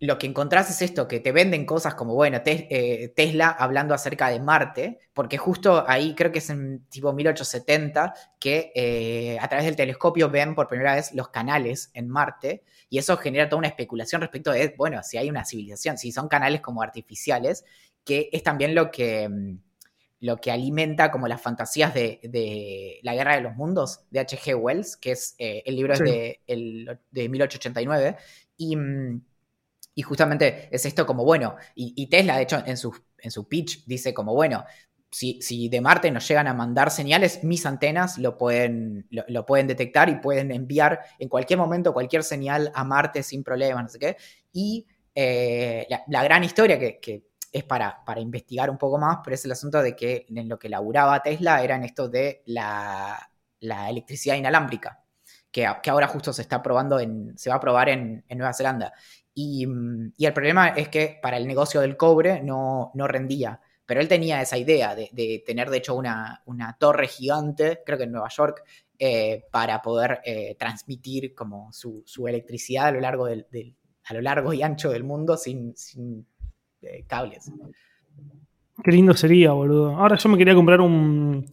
[0.00, 4.30] lo que encontrás es esto, que te venden cosas como, bueno, eh, Tesla hablando acerca
[4.30, 9.66] de Marte, porque justo ahí creo que es en tipo 1870 que eh, a través
[9.66, 13.68] del telescopio ven por primera vez los canales en Marte y eso genera toda una
[13.68, 17.66] especulación respecto de, bueno, si hay una civilización, si son canales como artificiales,
[18.02, 19.58] que es también lo que, mm,
[20.20, 24.54] lo que alimenta como las fantasías de, La Guerra de los Mundos de H.G.
[24.54, 28.16] Wells, que es eh, el libro de, el, de 1889.
[28.56, 29.22] Y mm,
[29.94, 33.84] y justamente es esto como, bueno, y, Tesla, de hecho, en su, en su pitch
[33.86, 34.64] dice como, bueno,
[35.10, 39.66] si, si, de Marte nos llegan a mandar señales, mis antenas lo pueden, lo, pueden
[39.66, 43.98] detectar y pueden enviar en cualquier momento cualquier señal a Marte sin problema, no sé
[43.98, 44.16] qué.
[44.52, 49.44] Y eh, la, gran historia que, es para, para, investigar un poco más, pero es
[49.44, 53.28] el asunto de que en lo que laburaba Tesla era en esto de la,
[53.60, 55.02] electricidad inalámbrica,
[55.50, 56.98] que, que, ahora justo se está probando
[57.34, 58.94] se va a probar en, en Nueva Zelanda.
[59.66, 63.60] Mm, y, el problema es que para el negocio del cobre no, no rendía.
[63.86, 68.04] Pero él tenía esa idea de, tener, de hecho, una, una, torre gigante, creo que
[68.04, 68.62] en Nueva York,
[68.96, 73.46] eh, para poder eh, transmitir como su, electricidad a lo, largo del,
[74.04, 76.24] a lo largo y ancho del mundo sin, sin
[76.82, 77.50] eh, cables.
[78.84, 79.96] Qué lindo sería, boludo.
[79.96, 81.46] Ahora yo me quería comprar un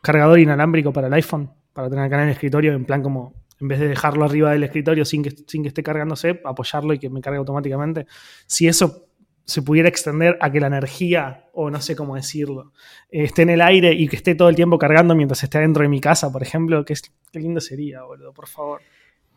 [0.00, 3.68] cargador inalámbrico para el iPhone, para tener acá en el escritorio, en plan como en
[3.68, 7.10] vez de dejarlo arriba del escritorio sin que, sin que esté cargándose, apoyarlo y que
[7.10, 8.06] me cargue automáticamente.
[8.46, 9.06] Si eso
[9.44, 12.72] se pudiera extender a que la energía, o no sé cómo decirlo,
[13.10, 15.88] esté en el aire y que esté todo el tiempo cargando mientras esté dentro de
[15.88, 16.94] mi casa, por ejemplo, qué,
[17.34, 18.80] lindo sería, boludo, por favor.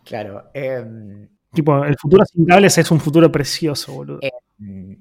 [0.06, 0.52] Claro.
[0.54, 4.20] Em, tipo, el futuro sin cables es un futuro precioso, boludo.
[4.22, 4.98] Em,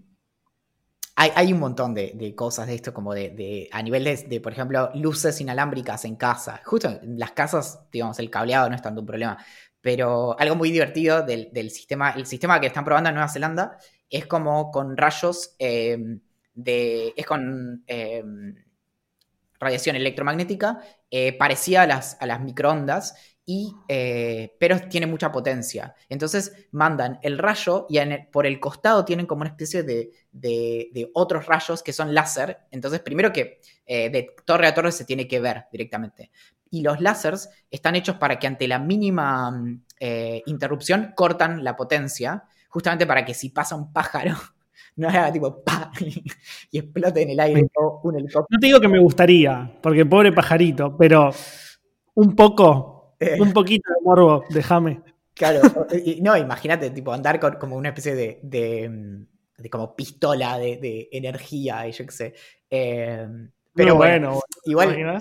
[1.15, 5.41] hay, un montón de, cosas de esto, como de, a nivel de, por ejemplo, luces
[5.41, 6.61] inalámbricas en casa.
[6.65, 9.39] Justo en las casas, digamos, el cableado no es tanto un problema.
[9.81, 14.27] Pero algo muy divertido del, sistema, el sistema que están probando en Nueva Zelanda es
[14.27, 16.21] como con rayos em,
[16.55, 17.13] de.
[17.17, 18.55] es con em,
[19.59, 23.15] radiación electromagnética eh, parecida a las, a las microondas
[23.55, 25.95] y, eh, pero tiene mucha potencia.
[26.09, 27.99] Entonces mandan el rayo y
[28.33, 32.61] por el costado tienen como una especie de, otros rayos que son láser.
[32.71, 36.31] Entonces, primero que eh, de torre a torre se tiene que ver directamente.
[36.71, 41.77] Y los láseres están hechos para que ante la mínima mm, eh, interrupción cortan la
[41.77, 44.35] potencia, justamente para que si pasa un pájaro
[44.97, 45.93] no haga tipo ¡pa!
[46.71, 47.69] y explote en el aire
[48.03, 48.47] un helicóptero.
[48.49, 51.31] No te digo que me gustaría, porque pobre pajarito, pero
[52.15, 53.02] un poco
[53.39, 55.03] un poquito de morbo, déjame.
[55.35, 55.61] Claro,
[56.21, 61.93] no, imagínate, tipo, andar con como una especie de, de, como pistola de, energía, y
[61.93, 62.35] yo qué sé.
[62.69, 65.19] Em, pero bueno, igual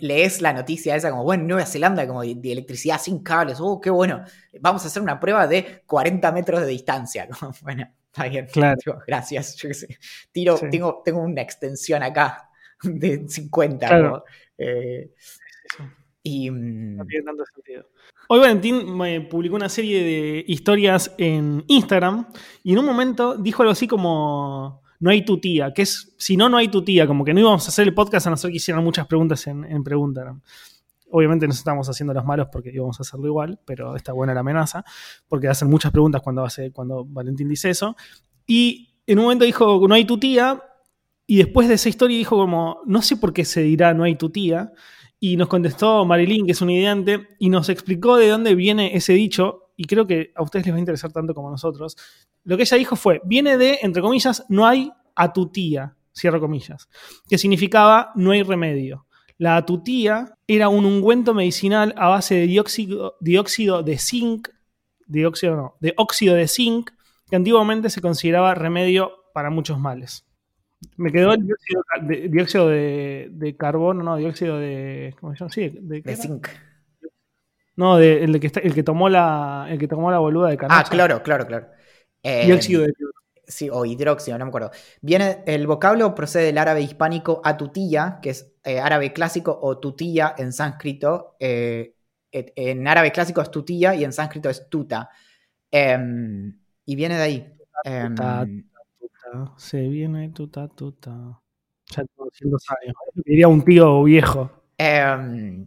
[0.00, 3.90] lees la noticia esa como, bueno, Nueva Zelanda como de, electricidad sin cables, oh, qué
[3.90, 4.24] bueno,
[4.60, 7.28] vamos a hacer una prueba de 40 metros de distancia.
[7.62, 9.02] bueno, está bien, claro.
[9.06, 9.98] gracias, yo qué sé.
[10.32, 12.48] Tiro, tengo, tengo una extensión acá
[12.82, 13.86] de 50.
[13.86, 14.24] Claro.
[14.56, 15.10] Eh,
[16.22, 17.86] y, mm, no tiene tanto sentido.
[18.28, 22.28] Hoy Valentín me publicó una serie de historias en Instagram
[22.62, 26.36] y en un momento dijo algo así como no hay tu tía, que es si
[26.36, 28.36] no, no hay tu tía, como que no íbamos a hacer el podcast a no
[28.36, 30.40] ser que hicieran muchas preguntas en, en Preguntagram.
[31.10, 34.40] Obviamente nos estamos haciendo los malos porque íbamos a hacerlo igual, pero está buena la
[34.40, 34.84] amenaza,
[35.28, 37.96] porque hacen muchas preguntas cuando, hace, cuando Valentín dice eso.
[38.46, 40.62] Y en un momento dijo, no hay tu tía,
[41.26, 44.16] y después de esa historia dijo como, no sé por qué se dirá no hay
[44.16, 44.72] tu tía,
[45.24, 49.12] y nos contestó Marilyn, que es un ideante, y nos explicó de dónde viene ese
[49.12, 51.96] dicho, y creo que a ustedes les va a interesar tanto como a nosotros.
[52.42, 56.88] Lo que ella dijo fue, viene de, entre comillas, no hay atutía, cierro comillas,
[57.28, 59.06] que significaba no hay remedio.
[59.38, 64.48] La atutía era un ungüento medicinal a base de dióxido, dióxido de zinc,
[65.06, 66.90] dióxido no, de óxido de zinc,
[67.30, 70.26] que antiguamente se consideraba remedio para muchos males.
[70.96, 71.46] Me quedó el
[72.30, 75.14] dióxido de, carbono, no, dióxido de.
[75.20, 75.52] ¿Cómo se llama?
[75.52, 76.48] Sí, de, zinc.
[77.76, 79.66] No, de, el, que está, el que tomó la.
[79.68, 80.80] El que tomó la boluda de canocha.
[80.80, 81.68] Ah, claro, claro, claro.
[82.22, 82.92] Eh, dióxido de
[83.46, 84.70] Sí, o hidróxido, no me acuerdo.
[85.00, 90.34] Viene, el vocablo procede del árabe hispánico atutilla, que es eh, árabe clásico, o tutilla
[90.38, 91.36] en sánscrito.
[91.40, 91.94] Eh,
[92.30, 95.10] en árabe clásico es tutilla y en sánscrito es tuta.
[95.70, 97.54] Em, y viene de ahí.
[97.84, 98.14] Em,
[99.56, 101.40] se viene tuta tuta.
[101.86, 102.96] Ya 200 años.
[103.14, 104.50] Diría un tío viejo.
[104.78, 105.66] Em,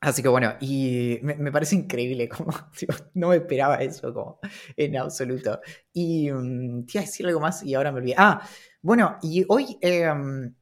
[0.00, 2.52] así que bueno, y me, parece increíble, como
[3.14, 4.40] no me esperaba eso como
[4.76, 5.60] en absoluto.
[5.92, 8.14] Y um, te iba a decir algo más y ahora me olvidé.
[8.18, 8.42] Ah,
[8.82, 10.54] bueno, y hoy em,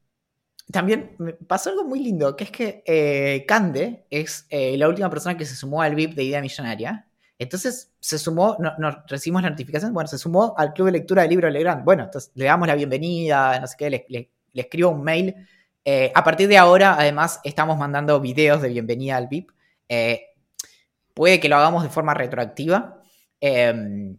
[0.71, 1.17] también
[1.47, 5.45] pasó algo muy lindo, que es que eh, Cande es eh, la última persona que
[5.45, 7.10] se sumó al VIP de Idea Millonaria.
[7.41, 8.55] Entonces se sumó,
[9.07, 11.83] recibimos la notificación, bueno, se sumó al club de lectura del libro Legrand.
[11.83, 15.33] Bueno, entonces le damos la bienvenida, no sé qué, le, escribo un mail.
[15.83, 19.49] Eh, a partir de ahora, además, estamos mandando videos de bienvenida al VIP.
[21.15, 23.01] puede que lo hagamos de forma retroactiva.
[23.39, 24.15] Em,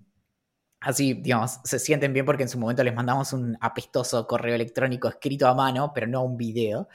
[0.83, 5.07] Así, digamos, se sienten bien porque en su momento les mandamos un apestoso correo electrónico
[5.09, 6.89] escrito a mano, pero no un video.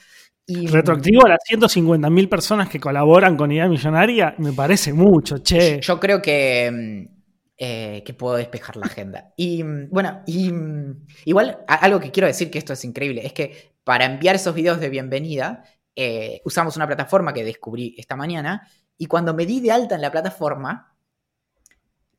[0.50, 5.82] Y, Retroactivo a las 150.000 personas que colaboran con Idea Millonaria, me parece mucho, che.
[5.82, 7.18] Yo creo que, mm,
[7.58, 9.34] eh, que puedo despejar la agenda.
[9.36, 13.34] Y mm, bueno, y mm, igual algo que quiero decir que esto es increíble, es
[13.34, 18.70] que para enviar esos videos de bienvenida, eh, usamos una plataforma que descubrí esta mañana,
[18.98, 20.96] y cuando me di de alta en la plataforma,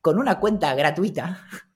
[0.03, 1.47] con una cuenta gratuita,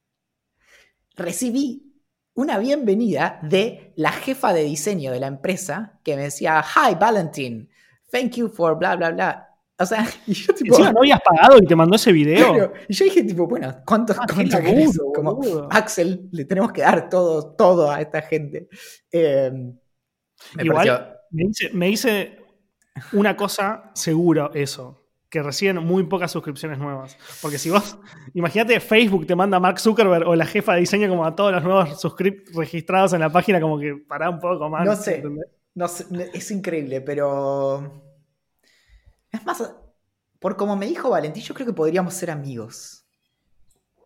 [1.16, 1.91] recibí
[2.34, 7.68] una bienvenida de la jefa de diseño de la empresa que me decía, Hi Valentin,
[8.10, 9.48] thank you for bla, bla, bla.
[9.78, 10.78] O sea, y yo tipo...
[10.78, 12.72] ¿no habías pagado y te mandó ese video?
[12.88, 14.26] y yo dije tipo, bueno, ¿cuántos ah,
[15.14, 18.68] Como Axel, le tenemos que dar todo, todo a esta gente.
[19.10, 19.76] Em,
[20.58, 21.18] Igual,
[21.72, 22.38] me dice
[23.12, 25.01] una cosa seguro eso
[25.32, 27.16] que reciben muy pocas suscripciones nuevas.
[27.40, 27.96] Porque si vos,
[28.34, 31.64] imagínate, Facebook te manda Mark Zuckerberg o la jefa de diseño como a todos los
[31.64, 32.06] nuevos
[32.54, 34.84] registrados en la página, como que para un poco más.
[34.84, 35.24] No sé,
[35.74, 36.04] no sé,
[36.34, 38.12] es increíble, pero...
[39.30, 39.74] Es más,
[40.38, 43.06] por como me dijo Valentín, yo creo que podríamos ser amigos.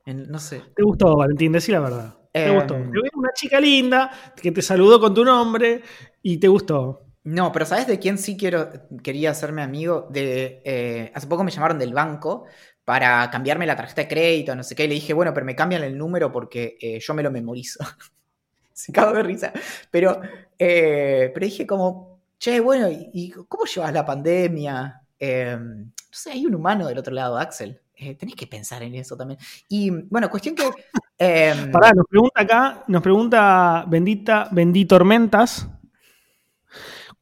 [0.06, 0.62] no sé.
[0.76, 1.50] ¿Te gustó, Valentín?
[1.50, 2.18] Decí la verdad.
[2.30, 2.76] ¿Te gustó?
[2.76, 2.92] Em.
[3.14, 5.82] Una chica linda que te saludó con tu nombre
[6.22, 7.05] y te gustó.
[7.26, 8.70] No, pero ¿sabes de quién sí quiero,
[9.02, 10.06] quería hacerme amigo?
[10.10, 12.44] De, eh, hace poco me llamaron del banco
[12.84, 15.56] para cambiarme la tarjeta de crédito, no sé qué, y le dije, bueno, pero me
[15.56, 17.80] cambian el número porque eh, yo me lo memorizo.
[18.72, 19.52] Se cago de risa.
[19.90, 20.20] Pero,
[20.56, 25.02] eh, pero dije como, che, bueno, ¿y, cómo llevas la pandemia?
[25.18, 27.80] Em, no sé, hay un humano del otro lado, Axel.
[27.96, 29.40] tenés que pensar en eso también.
[29.68, 30.70] Y bueno, cuestión que...
[31.18, 35.68] Em, Pará, nos pregunta acá, nos pregunta Bendita, Benditormentas,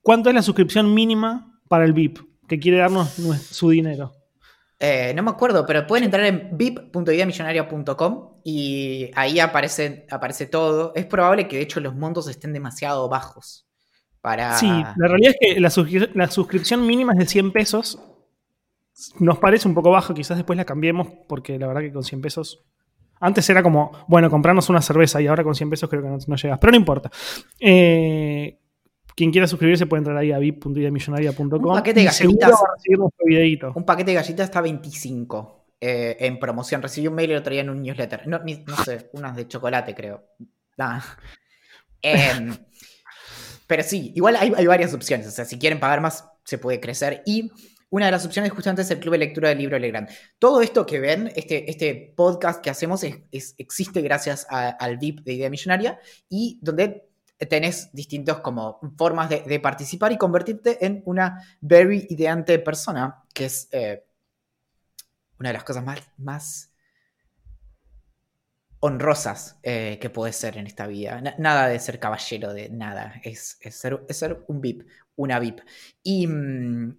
[0.05, 3.09] ¿Cuánto es la suscripción mínima para el VIP que quiere darnos
[3.51, 4.13] su dinero?
[4.79, 10.93] Eh, no me acuerdo, pero pueden entrar en vip.ideamillonaria.com y ahí aparece, aparece todo.
[10.95, 13.67] Es probable que de hecho los montos estén demasiado bajos.
[14.21, 14.59] Para...
[14.59, 15.71] Sí, la realidad es que la,
[16.29, 17.99] suscripción mínima es de 100 pesos.
[19.21, 22.21] Nos parece un poco bajo, quizás después la cambiemos porque la verdad que con 100
[22.21, 22.63] pesos
[23.21, 26.19] antes era como, bueno, comprarnos una cerveza y ahora con 100 pesos creo que no,
[26.27, 26.59] no llegas.
[26.59, 27.11] Pero no importa.
[27.59, 28.61] Eh,
[29.15, 31.51] quien quiera suscribirse puede entrar ahí a vip.idamillonaria.com.
[31.51, 32.53] Un paquete de galletitas.
[33.75, 36.83] Un paquete de galletitas está 25 eh, en promoción.
[36.83, 38.27] Recibí un mail y lo traía en un newsletter.
[38.27, 38.41] No,
[38.85, 40.25] sé, unas de chocolate, creo.
[42.07, 42.55] Em,
[43.67, 45.27] pero sí, igual hay, varias opciones.
[45.27, 47.23] O sea, si quieren pagar más, se puede crecer.
[47.25, 47.51] Y
[47.89, 50.11] una de las opciones justamente es el Club de Lectura del Libro Legrand.
[50.39, 55.49] Todo esto que ven, este, este podcast que hacemos, existe gracias al VIP de Idea
[55.49, 55.99] Millonaria
[56.29, 57.09] y donde
[57.39, 63.69] tenés distintos como formas de, participar y convertirte en una very ideante persona, que es
[63.73, 64.05] eh,
[65.39, 66.73] una de las cosas más, más
[68.81, 71.21] honrosas eh, que puede ser en esta vida.
[71.39, 75.61] nada de ser caballero de nada, es, ser, ser, un VIP, una VIP.
[76.03, 76.97] Y, mm,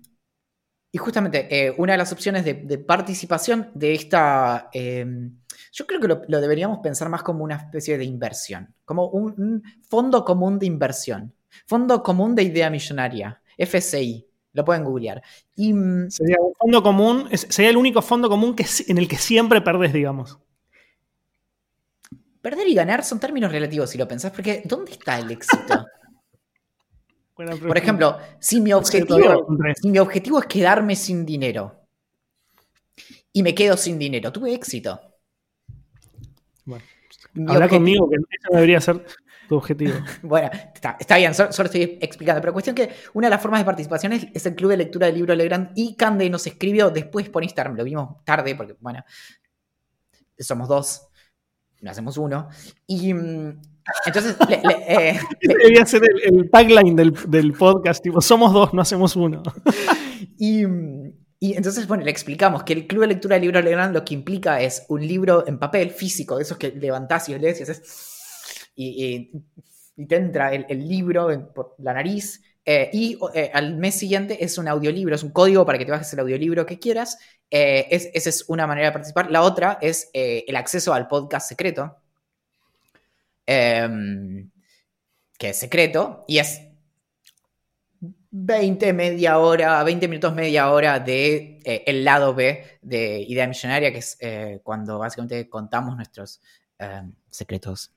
[0.95, 5.39] y justamente eh, una de las opciones de, participación de esta em,
[5.73, 10.23] yo creo que lo, deberíamos pensar más como una especie de inversión, como un, fondo
[10.23, 11.33] común de inversión,
[11.67, 14.25] fondo común de idea millonaria, FCI.
[14.53, 15.21] Lo pueden googlear.
[15.53, 19.17] Y, mm, sería un fondo común, sería el único fondo común que, en el que
[19.17, 20.39] siempre perdés, digamos.
[22.41, 25.87] Perder y ganar son términos relativos si lo pensás, porque ¿dónde está el éxito?
[27.36, 31.86] Por ejemplo, si mi, objetivo, si mi objetivo es quedarme sin dinero
[33.33, 35.01] y me quedo sin dinero, tuve éxito.
[36.63, 36.86] Bueno,
[37.47, 39.05] habla conmigo, que eso debería ser
[39.49, 39.93] tu objetivo.
[40.21, 42.39] bueno, está, bien, solo, estoy explicando.
[42.39, 45.15] Pero cuestión que una de las formas de participación es, el club de lectura del
[45.15, 49.03] libro Legrand y Cande nos escribió después por Instagram, lo vimos tarde porque, bueno,
[50.39, 51.07] somos dos,
[51.81, 52.47] no hacemos uno.
[52.88, 53.61] Y mm,
[54.05, 54.36] entonces...
[54.47, 59.43] le, eh, Debería ser el, tagline del, del, podcast, tipo, somos dos, no hacemos uno.
[60.38, 60.63] y
[61.39, 64.13] y entonces, bueno, le explicamos que el Club de Lectura del Libro Legrand lo que
[64.13, 68.71] implica es un libro en papel físico, de esos que levantás y lees y haces.
[68.75, 69.31] Y,
[69.95, 72.41] y te entra el, libro por la nariz.
[72.65, 75.91] Eh, y eh, al mes siguiente es un audiolibro, es un código para que te
[75.91, 77.17] bajes el audiolibro que quieras.
[77.51, 79.29] Eh, esa es una manera de participar.
[79.29, 81.97] La otra es el acceso al podcast secreto,
[83.45, 84.49] em,
[85.37, 86.61] que es secreto y es
[88.31, 93.99] 20, media hora, 20 minutos, media hora de el lado B de Idea Millonaria, que
[93.99, 94.17] es
[94.63, 96.41] cuando básicamente contamos nuestros
[96.79, 97.93] em, secretos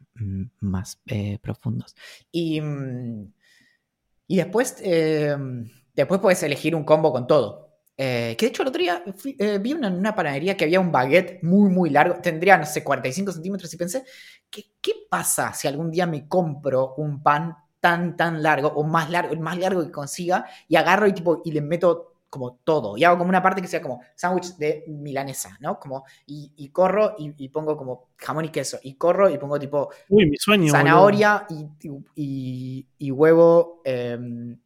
[0.60, 1.00] más
[1.42, 1.96] profundos.
[2.30, 3.32] Y mm,
[4.28, 5.36] y después, eh,
[5.94, 7.67] después puedes elegir un combo con todo.
[8.00, 9.02] Eh, que de hecho el otro día
[9.38, 12.20] eh, vi una, en una panadería que había un baguette muy, muy largo.
[12.22, 14.04] Tendría, no sé, 45 centímetros y pensé,
[14.48, 19.10] ¿qué, ¿qué pasa si algún día me compro un pan tan, tan largo o más
[19.10, 22.96] largo, el más largo que consiga y agarro y, tipo, y le meto como todo.
[22.96, 25.78] Y hago como una parte que sea como sándwich de milanesa, ¿no?
[25.78, 28.78] Como, y, corro y, pongo como jamón y queso.
[28.82, 31.46] Y corro y pongo tipo Uy, mi sueño, zanahoria
[32.14, 34.58] y, huevo, em,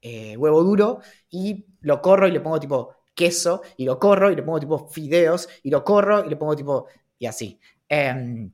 [0.00, 1.00] eh, huevo duro.
[1.30, 3.62] Y lo corro y le pongo tipo queso.
[3.76, 5.48] Y lo corro y le pongo tipo fideos.
[5.62, 6.86] Y lo corro y le pongo tipo...
[7.18, 7.58] Y así.
[7.88, 8.50] Em,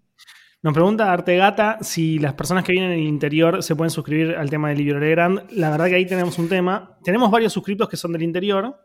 [0.66, 4.50] nos pregunta Artegata si las personas que vienen en el interior se pueden suscribir al
[4.50, 5.48] tema del libro Legrand.
[5.52, 6.98] La verdad que ahí tenemos un tema.
[7.04, 8.76] Tenemos varios suscriptos que son del interior.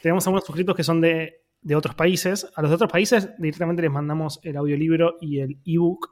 [0.00, 1.42] Tenemos algunos suscriptos que son de,
[1.74, 2.50] otros países.
[2.54, 6.08] A los de otros países directamente les mandamos el audiolibro y el ebook,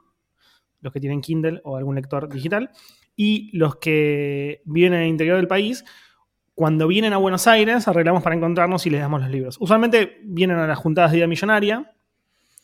[0.81, 2.69] los que tienen Kindle o algún lector digital.
[3.15, 5.85] Y los que viven en el interior del país,
[6.53, 9.57] cuando vienen a Buenos Aires, arreglamos para encontrarnos y les damos los libros.
[9.59, 11.91] Usualmente vienen a las juntadas de vida millonaria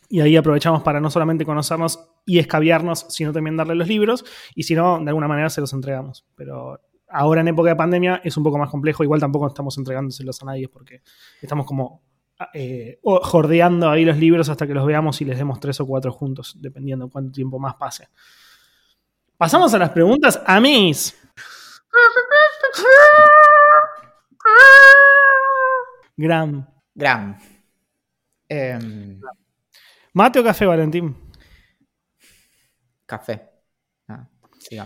[0.10, 4.26] y ahí aprovechamos para no solamente conocernos y escabiarnos, sino también darle los libros.
[4.56, 6.26] Y si no, de alguna manera se los entregamos.
[6.36, 6.80] Pero
[7.10, 9.04] ahora en época de pandemia es un poco más complejo.
[9.04, 11.02] Igual tampoco estamos entregándoselos a nadie porque
[11.42, 12.02] estamos como
[12.54, 16.12] eh, jordeando ahí los libros hasta que los veamos y les demos tres o cuatro
[16.12, 18.08] juntos, dependiendo cuánto tiempo más pase.
[19.42, 21.20] Pasamos a las preguntas a mis.
[26.16, 26.68] Gram.
[26.94, 27.40] Gram.
[28.48, 29.20] Eh,
[30.14, 31.18] ¿Mate o café, Valentín?
[33.08, 33.50] Café.
[34.08, 34.30] Ah,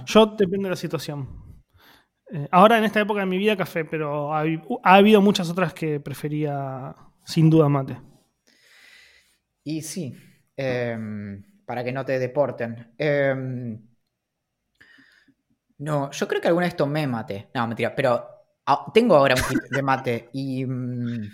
[0.05, 1.27] Yo depende de la situación.
[2.31, 4.45] Eh, ahora en esta época de mi vida café, pero ha,
[4.83, 6.95] habido muchas otras que prefería
[7.25, 7.97] sin duda mate.
[9.65, 10.17] Y sí,
[10.55, 12.93] em, para que no te deporten.
[15.77, 17.49] No, yo creo que alguna vez tomé mate.
[17.53, 18.25] No, mentira, pero
[18.65, 20.65] ah, tengo ahora un kit de mate y...
[20.65, 21.29] Mm,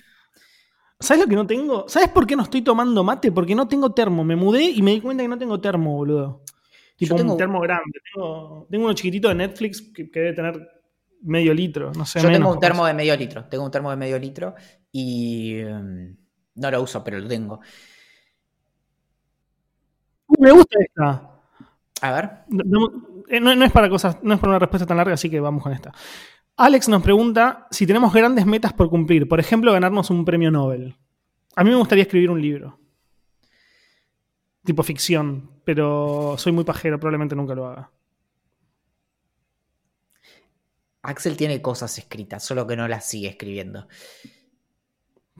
[0.99, 1.85] ¿Sabes lo que no tengo?
[1.89, 3.31] ¿Sabes por qué no estoy tomando mate?
[3.31, 4.23] Porque no tengo termo.
[4.23, 6.43] Me mudé y me di cuenta que no tengo termo, boludo.
[6.95, 7.31] Tipo tengo...
[7.31, 7.99] un termo grande.
[8.13, 10.83] Tengo, uno chiquitito de Netflix que, debe tener
[11.23, 12.21] medio litro, no sé.
[12.21, 13.45] Yo tengo un termo de medio litro.
[13.45, 14.53] Tengo un termo de medio litro
[14.91, 16.15] y em,
[16.55, 17.59] no lo uso, pero lo tengo.
[20.27, 21.30] Uh, me gusta esta.
[22.01, 22.25] A ver.
[23.29, 25.39] Eh, no, no, es para cosas, no es para una respuesta tan larga, así que
[25.39, 25.91] vamos con esta.
[26.57, 29.27] Alex nos pregunta si tenemos grandes metas por cumplir.
[29.27, 30.95] Por ejemplo, ganarnos un premio Nobel.
[31.55, 32.79] A mí me gustaría escribir un libro.
[34.63, 37.91] Tipo ficción, pero soy muy pajero, probablemente nunca lo haga.
[41.03, 43.87] Axel tiene cosas escritas, solo que no las sigue escribiendo.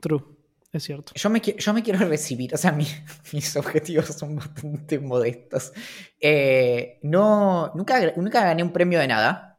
[0.00, 0.24] True,
[0.72, 1.12] es cierto.
[1.14, 2.72] Yo me, yo me quiero recibir, o sea,
[3.32, 5.72] mis objetivos son bastante modestos.
[6.20, 9.58] Eh, no, nunca, nunca gané un premio de nada.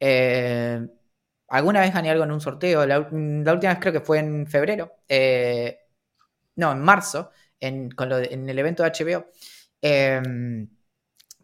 [0.00, 0.86] Eh,
[1.48, 4.92] alguna vez gané algo en un sorteo, la, última vez creo que fue en febrero,
[5.08, 5.78] eh,
[6.56, 7.90] no, en marzo, en,
[8.48, 9.26] el evento de HBO.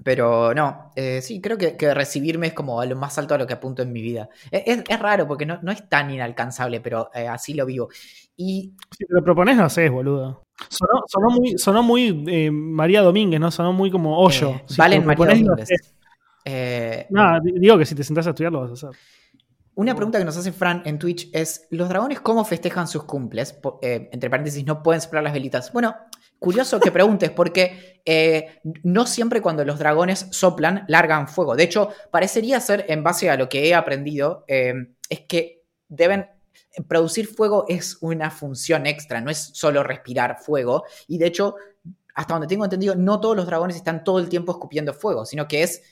[0.02, 3.54] Pero no, eh, sí, creo que, recibirme es como lo más alto a lo que
[3.54, 4.28] apunto en mi vida.
[4.50, 7.88] Es, raro porque no, es tan inalcanzable, pero así lo vivo.
[8.36, 10.44] Y, si te lo propones, no sé, boludo.
[11.56, 13.50] Sonó, muy, María Domínguez, ¿no?
[13.50, 14.60] Sonó muy como hoyo.
[14.76, 15.68] valen María Domínguez.
[16.50, 19.00] Eh, no, digo que si te sentás a estudiar lo vas a hacer.
[19.74, 23.58] Una pregunta que nos hace Fran en Twitch es: ¿los dragones cómo festejan sus cumples?
[23.82, 25.72] Eh, entre paréntesis, no pueden soplar las velitas.
[25.72, 25.94] Bueno,
[26.38, 31.56] curioso que preguntes, porque eh, no siempre cuando los dragones soplan, largan fuego.
[31.56, 36.26] De hecho, parecería ser, en base a lo que he aprendido, es que deben.
[36.86, 40.84] Producir fuego es una función extra, no es solo respirar fuego.
[41.08, 41.56] Y de hecho,
[42.14, 45.48] hasta donde tengo entendido, no todos los dragones están todo el tiempo escupiendo fuego, sino
[45.48, 45.82] que es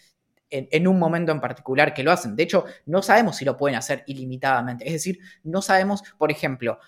[0.50, 2.36] en, un momento en particular que lo hacen.
[2.36, 4.86] De hecho, no sabemos si lo pueden hacer ilimitadamente.
[4.86, 6.78] Es decir, no sabemos, por ejemplo,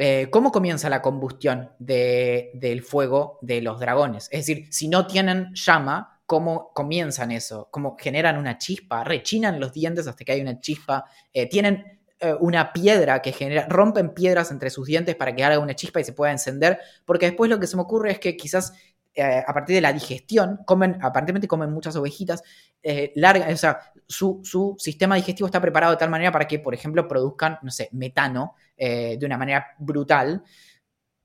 [0.00, 4.28] eh, cómo comienza la combustión del fuego de los dragones.
[4.30, 7.68] Es decir, si no tienen llama, ¿cómo comienzan eso?
[7.72, 9.02] ¿Cómo generan una chispa?
[9.02, 11.06] ¿Rechinan los dientes hasta que hay una chispa?
[11.32, 15.58] Eh, ¿Tienen eh, una piedra que genera, rompen piedras entre sus dientes para que haga
[15.58, 16.78] una chispa y se pueda encender?
[17.04, 18.74] Porque después lo que se me ocurre es que quizás
[19.18, 22.42] eh, a partir de la digestión, comen, aparentemente comen muchas ovejitas,
[22.82, 26.58] eh, largas, o sea, su, su, sistema digestivo está preparado de tal manera para que,
[26.58, 30.44] por ejemplo, produzcan, no sé, metano de una manera brutal.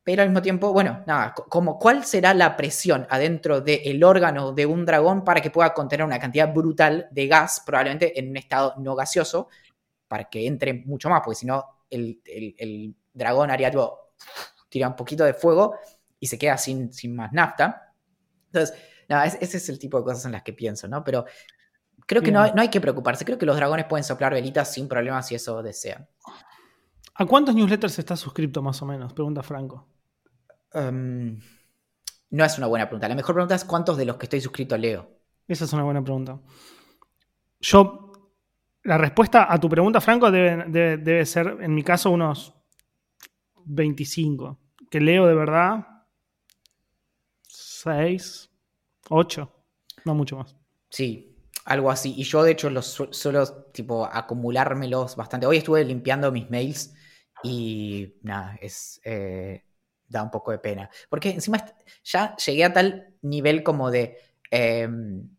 [0.03, 4.65] Pero al mismo tiempo, bueno, nada, como cuál será la presión adentro del órgano de
[4.65, 8.73] un dragón para que pueda contener una cantidad brutal de gas, probablemente en un estado
[8.79, 9.47] no gaseoso,
[10.09, 14.11] para que entre mucho más, porque si no, el, el, dragón haría tipo,
[14.67, 15.75] tira un poquito de fuego
[16.24, 17.93] y se queda sin, sin más nafta.
[18.45, 18.78] Entonces,
[19.09, 21.03] nada, ese es el tipo de cosas en las que pienso, ¿no?
[21.03, 21.26] Pero
[22.07, 23.26] creo que no, no, hay que preocuparse.
[23.26, 26.07] Creo que los dragones pueden soplar velitas sin problemas si eso desean.
[27.15, 29.11] ¿A cuántos newsletters estás suscrito más o menos?
[29.11, 29.89] Pregunta Franco.
[30.71, 31.38] Em,
[32.30, 33.09] no es una buena pregunta.
[33.09, 35.19] La mejor pregunta es cuántos de los que estoy suscrito leo.
[35.45, 36.39] Esa es una buena pregunta.
[37.59, 38.13] Yo,
[38.84, 42.53] la respuesta a tu pregunta, Franco, debe, ser, en mi caso, unos
[43.65, 44.57] 25.
[44.89, 45.92] Que leo de verdad
[47.84, 48.49] 6,
[49.09, 49.51] 8,
[50.05, 50.55] no mucho más.
[50.89, 52.13] Sí, algo así.
[52.15, 55.47] Y yo, de hecho, los suelo tipo acumulármelos bastante.
[55.47, 56.93] Hoy estuve limpiando mis mails
[57.43, 59.01] y nada, es.
[59.03, 59.63] Eh,
[60.07, 60.89] da un poco de pena.
[61.09, 61.65] Porque encima
[62.03, 64.17] ya llegué a tal nivel como de.
[64.51, 65.29] Em,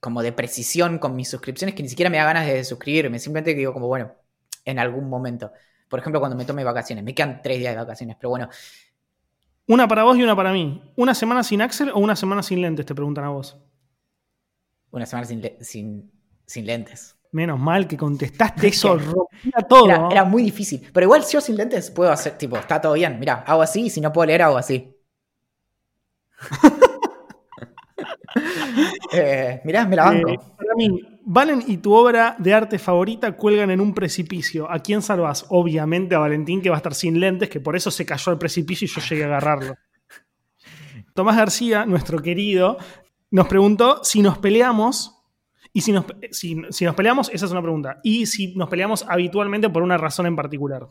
[0.00, 3.20] como de precisión con mis suscripciones que ni siquiera me da ganas de suscribirme.
[3.20, 4.12] Simplemente digo como, bueno,
[4.64, 5.52] en algún momento.
[5.88, 7.04] Por ejemplo, cuando me tome vacaciones.
[7.04, 8.48] Me quedan tres días de vacaciones, pero bueno.
[9.68, 10.82] Una para vos y una para mí.
[10.96, 12.86] ¿Una semana sin Axel o una semana sin lentes?
[12.86, 13.58] Te preguntan a vos.
[14.90, 15.26] Una semana
[15.60, 16.10] sin,
[16.46, 17.16] sin lentes.
[17.32, 18.98] Menos mal que contestaste eso,
[19.68, 20.10] todo.
[20.10, 20.86] Era, muy difícil.
[20.92, 23.18] Pero igual si yo sin lentes puedo hacer, tipo, está todo bien.
[23.18, 24.94] Mira, hago así y si no puedo leer, hago así.
[29.12, 30.28] eh, mirá, me la banco.
[30.28, 34.70] Eh, para mí, Valen y tu obra de arte favorita cuelgan en un precipicio.
[34.70, 35.46] ¿A quién salvas?
[35.50, 38.38] Obviamente a Valentín, que va a estar sin lentes, que por eso se cayó al
[38.38, 39.76] precipicio y yo llegué a agarrarlo.
[41.14, 42.76] Tomás García, nuestro querido,
[43.30, 45.22] nos preguntó si nos peleamos
[45.72, 48.00] y si nos, si, nos peleamos, esa es una pregunta.
[48.02, 50.88] Y si nos peleamos habitualmente por una razón en particular.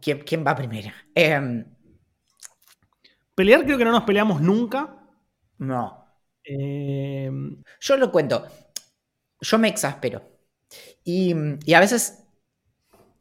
[0.00, 0.90] ¿Quién, va primero?
[1.14, 1.64] Em,
[3.40, 4.98] Pelear creo que no nos peleamos nunca.
[5.56, 6.04] No.
[6.44, 8.46] Em, yo lo cuento.
[9.40, 10.22] Yo me exaspero.
[11.04, 11.34] Y,
[11.74, 12.18] a veces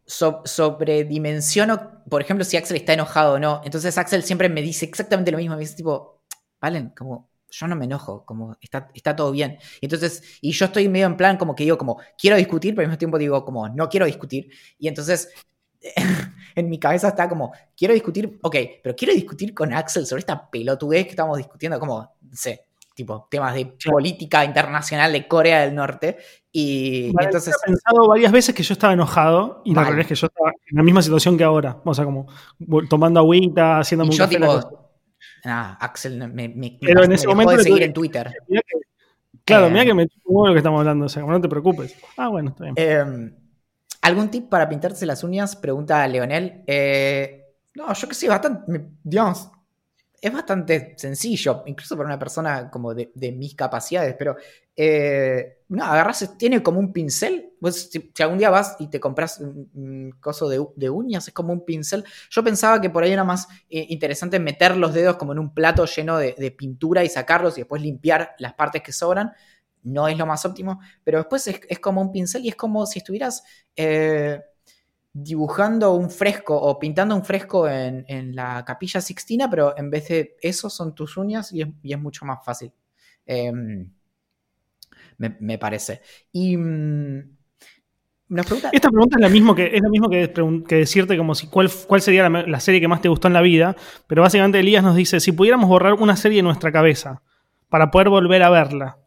[0.05, 3.61] sobredimensiono, por ejemplo, si Axel está enojado o no.
[3.63, 5.55] Entonces Axel siempre me dice exactamente lo mismo.
[5.55, 6.23] Me dice tipo,
[6.61, 9.57] Valen, como yo no me enojo, como está, está todo bien.
[9.81, 12.85] Y entonces, y yo estoy medio en plan como que digo, como quiero discutir, pero
[12.85, 14.49] al mismo tiempo digo, como no quiero discutir.
[14.77, 15.29] Y entonces,
[16.55, 20.49] en mi cabeza está como, quiero discutir, ok, pero quiero discutir con Axel sobre esta
[20.49, 22.68] pelotudez que estamos discutiendo, como, sé,
[22.99, 26.17] tipo, temas de política internacional de Corea del Norte.
[26.51, 27.55] Y, entonces.
[27.63, 30.49] He pensado varias veces que yo estaba enojado y la realidad es que yo estaba
[30.49, 31.77] en la misma situación que ahora.
[31.85, 32.27] O sea, como
[32.89, 34.25] tomando agüita, haciendo y yo,
[35.45, 38.33] Ah, Axel me, me, Pero en ese momento de seguir en Twitter.
[39.45, 41.95] claro, mira que me lo que estamos hablando, o sea, no te preocupes.
[42.17, 42.75] Ah, bueno, está bien.
[42.75, 43.35] Em,
[44.01, 45.55] ¿Algún tip para pintarse las uñas?
[45.55, 46.63] Pregunta Leonel.
[46.67, 47.45] Eh,
[47.75, 49.49] no, yo que sé, bastante, digamos,
[50.21, 54.35] es bastante sencillo, incluso para una persona como de, mis capacidades, pero
[54.75, 57.53] eh, no, agarras, tiene como un pincel.
[57.71, 62.03] si, algún día vas y te compras un, coso de, uñas, es como un pincel.
[62.29, 65.53] Yo pensaba que por ahí era más eh, interesante meter los dedos como en un
[65.53, 69.31] plato lleno de, pintura y sacarlos y después limpiar las partes que sobran.
[69.81, 72.99] No es lo más óptimo, pero después es, como un pincel y es como si
[72.99, 73.43] estuvieras.
[73.75, 74.41] Eh,
[75.23, 80.37] dibujando un fresco o pintando un fresco en, la capilla Sixtina, pero en vez de
[80.41, 82.71] eso son tus uñas y es, mucho más fácil.
[83.25, 83.91] Em,
[85.17, 86.01] me, parece.
[86.31, 86.55] Y.
[86.55, 87.37] Mm,
[88.71, 90.27] Esta pregunta es la misma que, es lo mismo que,
[90.75, 93.75] decirte como si cuál, cuál sería la, serie que más te gustó en la vida,
[94.07, 97.21] pero básicamente Elías nos dice, si pudiéramos borrar una serie en nuestra cabeza
[97.67, 98.97] para poder volver a verla,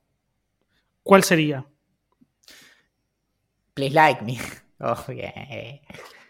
[1.02, 1.66] ¿cuál sería?
[3.74, 4.38] Please like me.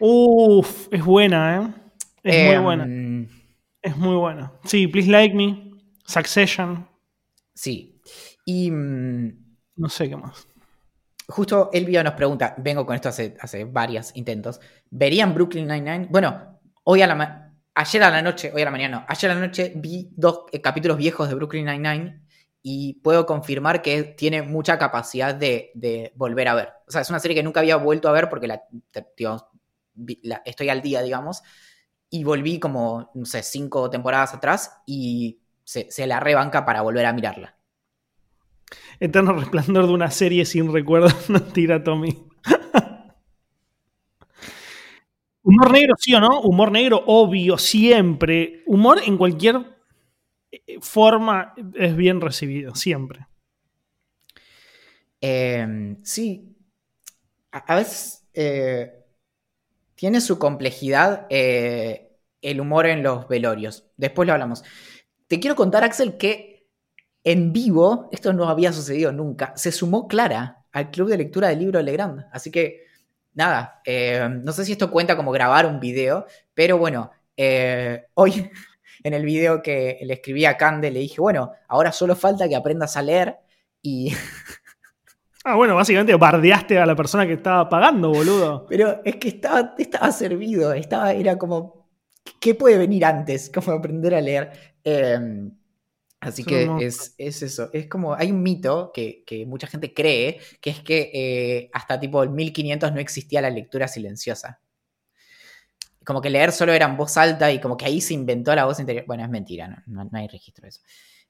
[0.05, 1.73] Oh, Uf, es buena, ¿eh?
[2.23, 3.29] Es muy em, buena.
[3.81, 4.53] Es muy buena.
[4.65, 5.71] Sí, Please Like Me,
[6.05, 6.87] Succession.
[7.53, 8.01] Sí.
[8.45, 8.69] Y.
[8.69, 10.47] Mm, no sé qué más.
[11.27, 14.59] Justo Elvio nos pregunta, vengo con esto hace, hace varios intentos.
[14.89, 16.07] ¿Verían Brooklyn Nine-Nine?
[16.09, 19.35] Bueno, hoy a la ayer a la noche, hoy a la mañana, no, ayer a
[19.35, 22.22] la noche vi dos eh, capítulos viejos de Brooklyn Nine-Nine
[22.65, 26.69] y puedo confirmar que tiene mucha capacidad de, volver a ver.
[26.87, 28.63] O sea, es una serie que nunca había vuelto a ver porque la,
[30.45, 31.43] estoy al día, digamos,
[32.09, 37.11] y volví como, no sé, cinco temporadas atrás y se, la rebanca para volver a
[37.11, 37.57] mirarla.
[38.99, 42.29] Eterno resplandor de una serie sin recuerdos, no tira Tommy.
[45.45, 48.63] Humor negro, sí o no, humor negro, obvio, siempre.
[48.65, 49.72] Humor en cualquier
[50.81, 53.27] forma es bien recibido, siempre.
[55.25, 56.53] Em, sí,
[57.51, 59.05] a, veces eh,
[59.95, 63.85] tiene su complejidad eh, el humor en los velorios.
[63.95, 64.63] Después lo hablamos.
[65.27, 66.67] Te quiero contar, Axel, que
[67.23, 71.59] en vivo, esto no había sucedido nunca, se sumó Clara al club de lectura del
[71.59, 72.25] libro de Legrand.
[72.33, 72.81] Así que,
[73.33, 77.11] nada, eh, no sé si esto cuenta como grabar un video, pero bueno,
[78.15, 78.51] hoy
[79.03, 82.55] en el video que le escribí a Cande le dije, bueno, ahora solo falta que
[82.55, 83.37] aprendas a leer
[83.81, 84.13] y
[85.45, 88.65] Ah, bueno, básicamente bardeaste a la persona que estaba pagando, boludo.
[88.69, 91.89] Pero es que estaba, estaba servido, estaba, era como,
[92.39, 93.51] ¿qué puede venir antes?
[93.53, 94.51] Como aprender a leer.
[94.85, 95.51] Em,
[96.21, 100.79] así que es, eso, es como, hay un mito que, mucha gente cree, que es
[100.79, 104.61] que eh, hasta tipo el 1500 no existía la lectura silenciosa.
[106.05, 108.65] Como que leer solo era en voz alta y como que ahí se inventó la
[108.65, 109.05] voz interior.
[109.07, 110.81] Bueno, es mentira, no hay registro de eso.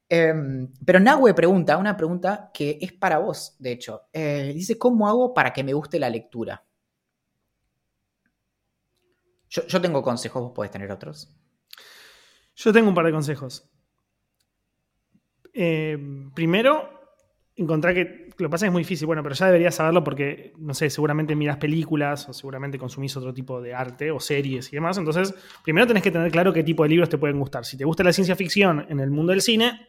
[0.10, 4.04] Em, pero Nahue pregunta, una pregunta que es para vos, de hecho.
[4.14, 6.64] Eh, dice, ¿cómo hago para que me guste la lectura?
[9.50, 11.36] Yo, tengo consejos, vos podés tener otros.
[12.56, 13.70] Yo tengo un par de consejos.
[15.54, 16.90] Em, primero,
[17.56, 20.74] encontrar que lo que pasa es muy difícil, bueno, pero ya deberías saberlo porque, no
[20.74, 24.98] sé, seguramente miras películas o seguramente consumís otro tipo de arte o series y demás.
[24.98, 27.66] Entonces, primero tenés que tener claro qué tipo de libros te pueden gustar.
[27.66, 29.88] Si te gusta la ciencia ficción en el mundo del cine,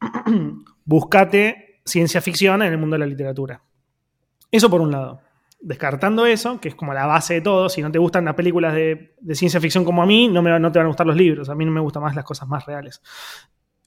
[0.84, 3.62] búscate ciencia ficción en el mundo de la literatura.
[4.50, 5.20] Eso por un lado.
[5.60, 8.74] Descartando eso, que es como la base de todo, si no te gustan las películas
[8.74, 11.48] de, ciencia ficción como a mí, no, me, no te van a gustar los libros.
[11.48, 13.02] A mí no me gustan más las cosas más reales.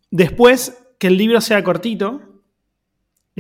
[0.10, 2.22] Después, que el libro sea cortito,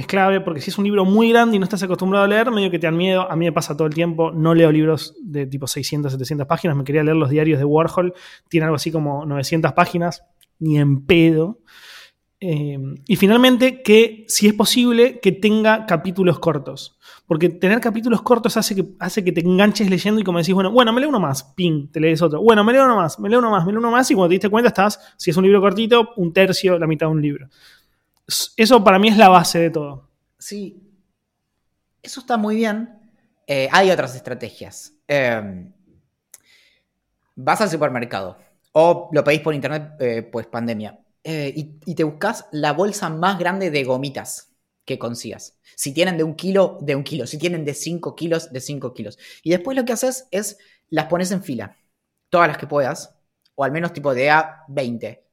[0.01, 2.51] es clave porque si es un libro muy grande y no estás acostumbrado a leer,
[2.51, 3.31] medio que te dan miedo.
[3.31, 4.31] A mí me pasa todo el tiempo.
[4.31, 6.75] No leo libros de tipo 600, 700 páginas.
[6.75, 8.13] Me quería leer los diarios de Warhol.
[8.49, 10.23] Tiene algo así como 900 páginas.
[10.59, 11.59] Ni en pedo.
[12.43, 16.97] Em, y finalmente, que si es posible, que tenga capítulos cortos.
[17.27, 20.71] Porque tener capítulos cortos hace que, hace que te enganches leyendo y como decís, bueno,
[20.71, 22.41] bueno, me leo uno más, ping, te lees otro.
[22.41, 24.29] Bueno, me leo uno más, me leo uno más, me leo uno más y cuando
[24.29, 27.21] te diste cuenta estás, si es un libro cortito, un tercio, la mitad de un
[27.21, 27.47] libro.
[28.57, 30.09] Eso para mí es la base de todo.
[30.37, 30.81] Sí,
[32.01, 32.99] eso está muy bien.
[33.47, 34.93] Eh, hay otras estrategias.
[35.07, 35.71] Em,
[37.35, 38.37] vas al supermercado
[38.73, 43.37] o lo pedís por internet, eh, pues pandemia eh, y, te buscas la bolsa más
[43.37, 44.53] grande de gomitas
[44.85, 45.59] que consigas.
[45.75, 47.27] Si tienen de un kilo, de un kilo.
[47.27, 49.19] Si tienen de 5 kilos, de 5 kilos.
[49.43, 50.57] Y después lo que haces es
[50.89, 51.77] las pones en fila.
[52.29, 53.15] Todas las que puedas.
[53.55, 55.23] O al menos tipo de A 20.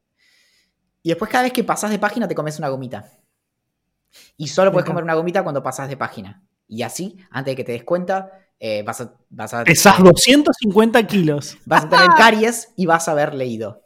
[1.03, 3.11] Y después cada vez que pasas de página te comes una gomita.
[4.37, 6.43] Y solo puedes comer una gomita cuando pasas de página.
[6.67, 9.15] Y así, antes de que te des cuenta, eh, vas a...
[9.31, 11.57] Vas a Pesas 250 kilos.
[11.65, 13.83] Vas a tener caries y vas a haber leído.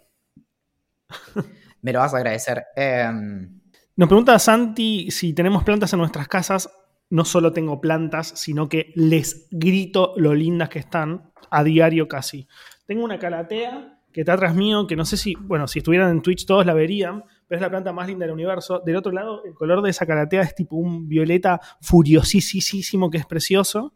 [1.82, 2.64] Me lo vas a agradecer.
[2.76, 3.60] Em,
[3.96, 6.70] Nos pregunta Santi si tenemos plantas en nuestras casas.
[7.10, 12.48] No solo tengo plantas, sino que les grito lo lindas que están a diario casi.
[12.86, 16.22] Tengo una calatea que está atrás mío, que no sé si, bueno, si estuvieran en
[16.22, 18.80] Twitch todos la verían, pero es la planta más linda del universo.
[18.84, 23.26] Del otro lado, el color de esa calatea es tipo un violeta furiosísimo que es
[23.26, 23.94] precioso.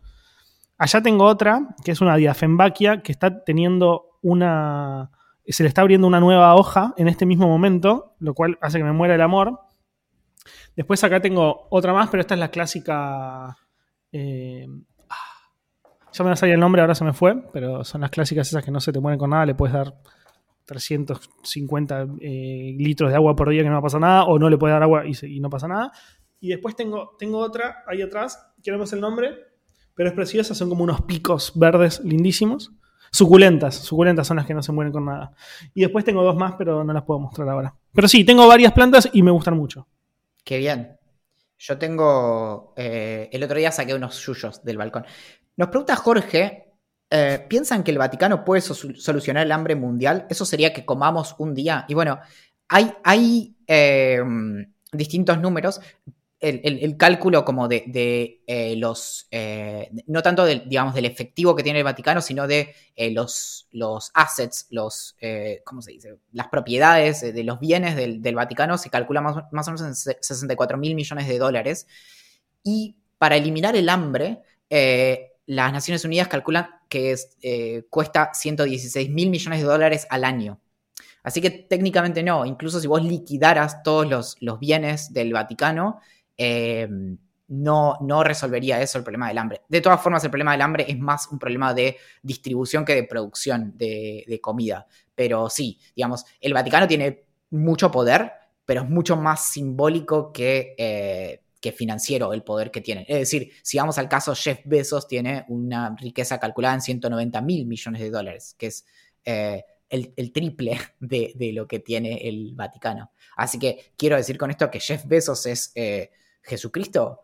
[0.79, 5.11] Allá tengo otra, que es una diafembaquia, que está teniendo una,
[5.47, 8.85] se le está abriendo una nueva hoja en este mismo momento, lo cual hace que
[8.85, 9.61] me muera el amor.
[10.75, 13.57] Después acá tengo otra más, pero esta es la clásica...
[14.13, 14.67] Eh,
[16.17, 18.49] ya me va a salir el nombre, ahora se me fue, pero son las clásicas
[18.49, 19.95] esas que no se te mueren con nada, le puedes dar
[20.65, 24.49] 350 eh, litros de agua por día que no va a pasar nada, o no
[24.49, 25.93] le puedes dar agua y, no pasa nada.
[26.41, 29.35] Y después tengo, tengo otra ahí atrás, que no el nombre,
[29.95, 32.73] pero es preciosa, son como unos picos verdes lindísimos.
[33.13, 35.33] Suculentas, suculentas son las que no se mueren con nada.
[35.75, 37.75] Y después tengo dos más, pero no las puedo mostrar ahora.
[37.93, 39.87] Pero sí, tengo varias plantas y me gustan mucho.
[40.45, 40.97] Qué bien.
[41.59, 42.75] Yo tengo.
[42.77, 45.07] Eh, el otro día saqué unos yuyos del balcón.
[45.57, 46.73] Nos pregunta Jorge:
[47.11, 50.27] eh, ¿piensan que el Vaticano puede solucionar el hambre mundial?
[50.29, 51.85] Eso sería que comamos un día.
[51.89, 52.21] Y bueno,
[52.69, 54.21] hay, eh,
[54.93, 55.81] distintos números
[56.39, 61.81] el, cálculo como de, eh, los, eh, no tanto del, digamos, del efectivo que tiene
[61.81, 62.75] el Vaticano, sino de
[63.11, 65.17] los, los assets, los,
[65.65, 66.19] ¿cómo se dice?
[66.33, 70.79] Las propiedades de los bienes del, Vaticano se calcula más, más, o menos en 64
[70.79, 71.89] mil millones de dólares.
[72.63, 74.43] Y para eliminar el hambre,
[75.47, 77.37] las Naciones Unidas calculan que es,
[77.91, 80.61] cuesta 116 mil millones de dólares al año.
[81.23, 86.01] Así que técnicamente no, incluso si vos liquidaras todos los, los bienes del Vaticano,
[86.37, 87.17] Em,
[87.49, 89.63] no, no resolvería eso el problema del hambre.
[89.69, 93.05] De todas formas, el problema del hambre es más un problema de distribución que de
[93.05, 94.87] producción de, comida.
[95.15, 98.33] Pero sí, digamos, el Vaticano tiene mucho poder,
[98.65, 103.05] pero es mucho más simbólico que, eh, que financiero el poder que tienen.
[103.09, 107.67] Es decir, si vamos al caso, Jeff Bezos tiene una riqueza calculada en 190 mil
[107.67, 108.87] millones de dólares, que es
[109.25, 113.11] eh, el, triple de, lo que tiene el Vaticano.
[113.37, 117.23] Así que quiero decir con esto que Jeff Bezos es eh, Jesucristo.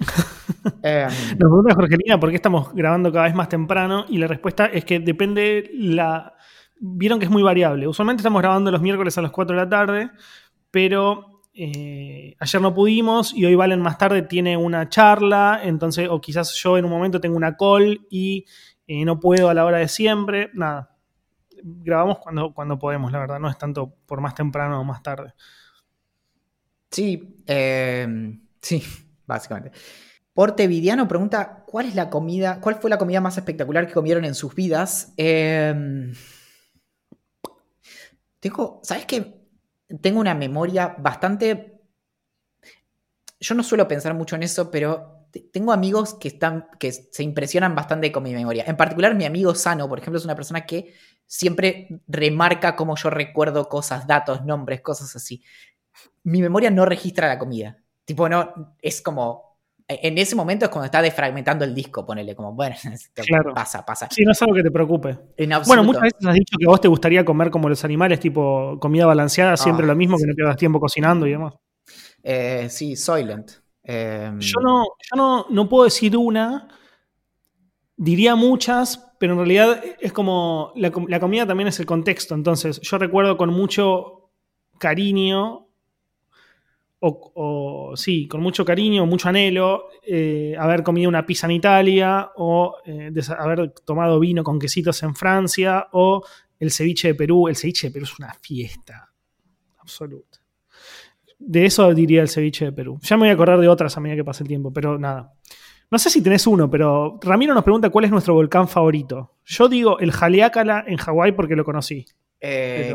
[0.82, 4.84] Nos pregunta Jorgelina por qué estamos grabando cada vez más temprano y la respuesta es
[4.84, 6.34] que depende la...
[6.80, 7.86] Vieron que es muy variable.
[7.86, 10.10] Usualmente estamos grabando los miércoles a las 4 de la tarde,
[10.72, 16.20] pero eh, ayer no pudimos y hoy Valen más tarde tiene una charla, entonces, o
[16.20, 18.44] quizás yo en un momento tengo una call y
[18.86, 20.50] eh, no puedo a la hora de siempre.
[20.54, 20.96] Nada,
[21.60, 25.34] grabamos cuando, cuando podemos, la verdad, no es tanto por más temprano o más tarde.
[26.92, 28.80] Sí, eh, sí,
[29.26, 29.72] básicamente.
[30.32, 32.60] Porte Vidiano pregunta: ¿Cuál es la comida?
[32.60, 35.12] ¿Cuál fue la comida más espectacular que comieron en sus vidas?
[35.16, 36.12] Em,
[38.38, 39.37] tengo, ¿sabes qué?
[40.00, 41.80] Tengo una memoria bastante.
[43.40, 46.68] Yo no suelo pensar mucho en eso, pero tengo amigos que están.
[46.78, 48.64] que se impresionan bastante con mi memoria.
[48.66, 50.94] En particular, mi amigo Sano, por ejemplo, es una persona que
[51.26, 55.42] siempre remarca cómo yo recuerdo cosas, datos, nombres, cosas así.
[56.22, 57.78] Mi memoria no registra la comida.
[58.04, 59.47] Tipo, no, es como
[59.88, 62.76] en ese momento es cuando está desfragmentando el disco, ponele como, bueno,
[63.54, 64.08] pasa, pasa.
[64.10, 65.18] Sí, no es algo que te preocupe.
[65.66, 69.06] bueno, muchas veces has dicho que vos te gustaría comer como los animales, tipo comida
[69.06, 71.54] balanceada, siempre ah, lo mismo, que no pierdas tiempo cocinando y demás.
[72.22, 73.50] Eh, sí, Soylent.
[73.82, 76.68] Em, yo no, yo no, puedo decir una,
[77.96, 82.78] diría muchas, pero en realidad es como, la, la comida también es el contexto, entonces
[82.82, 84.30] yo recuerdo con mucho
[84.78, 85.67] cariño
[87.00, 92.76] o, sí, con mucho cariño, mucho anhelo, eh, haber comido una pizza en Italia, o
[92.84, 96.24] eh, haber tomado vino con quesitos en Francia, o
[96.58, 97.48] el ceviche de Perú.
[97.48, 99.10] El ceviche de Perú es una fiesta
[99.78, 100.38] absoluta.
[101.38, 102.98] De eso diría el ceviche de Perú.
[103.02, 105.34] Ya me voy a acordar de otras a medida que pase el tiempo, pero nada.
[105.90, 109.36] No sé si tenés uno, pero Ramiro nos pregunta cuál es nuestro volcán favorito.
[109.44, 112.04] Yo digo el Haleakala en Hawái porque lo conocí.
[112.40, 112.94] Eh,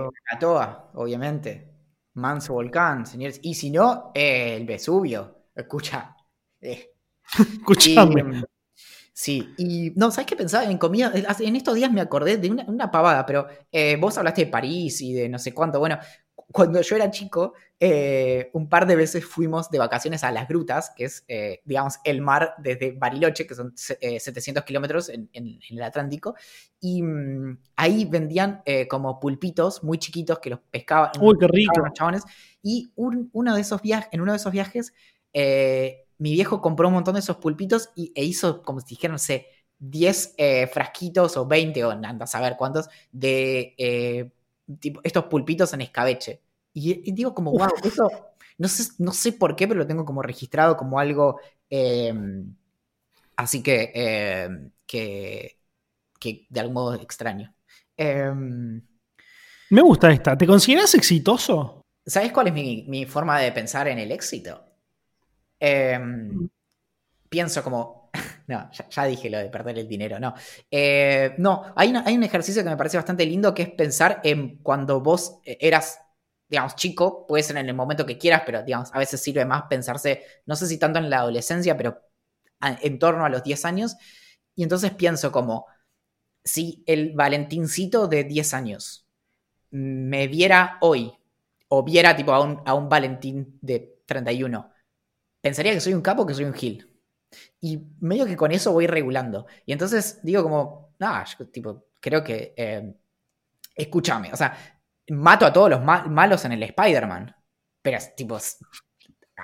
[0.93, 1.72] obviamente.
[2.15, 3.39] Manso volcán, señores.
[3.41, 5.47] Y si no, eh, el Vesubio.
[5.55, 6.15] Escucha.
[6.61, 6.91] Eh.
[7.59, 8.23] Escuchame.
[8.23, 8.43] Mm,
[9.13, 11.11] sí, y no, ¿sabes qué pensaba en comida?
[11.13, 15.13] En estos días me acordé de una, pavada, pero eh, vos hablaste de París y
[15.13, 15.79] de no sé cuánto.
[15.79, 15.97] Bueno,
[16.53, 20.91] cuando yo era chico, eh, un par de veces fuimos de vacaciones a las grutas,
[20.95, 25.81] que es, eh, digamos, el mar desde Bariloche, que son 700 eh, kilómetros en, el
[25.81, 26.35] Atlántico,
[26.79, 31.11] y mm, ahí vendían como pulpitos muy chiquitos que los pescaban.
[31.19, 31.81] ¡Uy, qué rico!
[32.11, 32.23] Los
[32.61, 34.93] y uno de esos viajes, en uno de esos viajes,
[35.33, 39.17] mi viejo compró un montón de esos pulpitos y, e hizo, como si dijeran, no
[39.17, 39.47] sé,
[39.79, 40.35] 10
[40.71, 44.31] frasquitos o 20 o anda a saber cuántos de
[45.03, 46.41] estos pulpitos en escabeche.
[46.73, 48.09] Y, digo como, wow, eso,
[48.57, 51.39] no sé, no sé por qué, pero lo tengo como registrado como algo
[51.69, 52.55] em,
[53.35, 55.59] así que, em, que,
[56.19, 57.53] que, de algún modo extraño.
[57.95, 58.81] Em,
[59.69, 60.37] Me gusta esta.
[60.37, 61.81] ¿Te consideras exitoso?
[62.05, 64.65] ¿Sabes cuál es mi, forma de pensar en el éxito?
[67.29, 68.02] Pienso como,
[68.53, 70.35] no, ya, dije lo de perder el dinero, no.
[70.69, 74.57] Eh, no, hay, hay, un ejercicio que me parece bastante lindo que es pensar en
[74.57, 75.99] cuando vos eh, eras,
[76.47, 79.63] digamos, chico, puede ser en el momento que quieras, pero digamos, a veces sirve más
[79.69, 81.99] pensarse, no sé si tanto en la adolescencia, pero
[82.61, 83.97] en torno a los 10 años.
[84.55, 85.65] Y entonces pienso como,
[86.43, 89.07] si el Valentincito de 10 años
[89.71, 91.13] me viera hoy,
[91.69, 94.71] o viera tipo a un, a un Valentín de 31,
[95.41, 96.92] pensaría que soy un capo que soy un gil.
[97.63, 99.47] Y medio que con eso voy regulando.
[99.65, 102.93] Y entonces digo como, ah, tipo, creo que, eh,
[103.73, 107.33] escúchame, o sea, mato a todos los malos en el Spider-Man.
[107.81, 108.37] Pero tipo,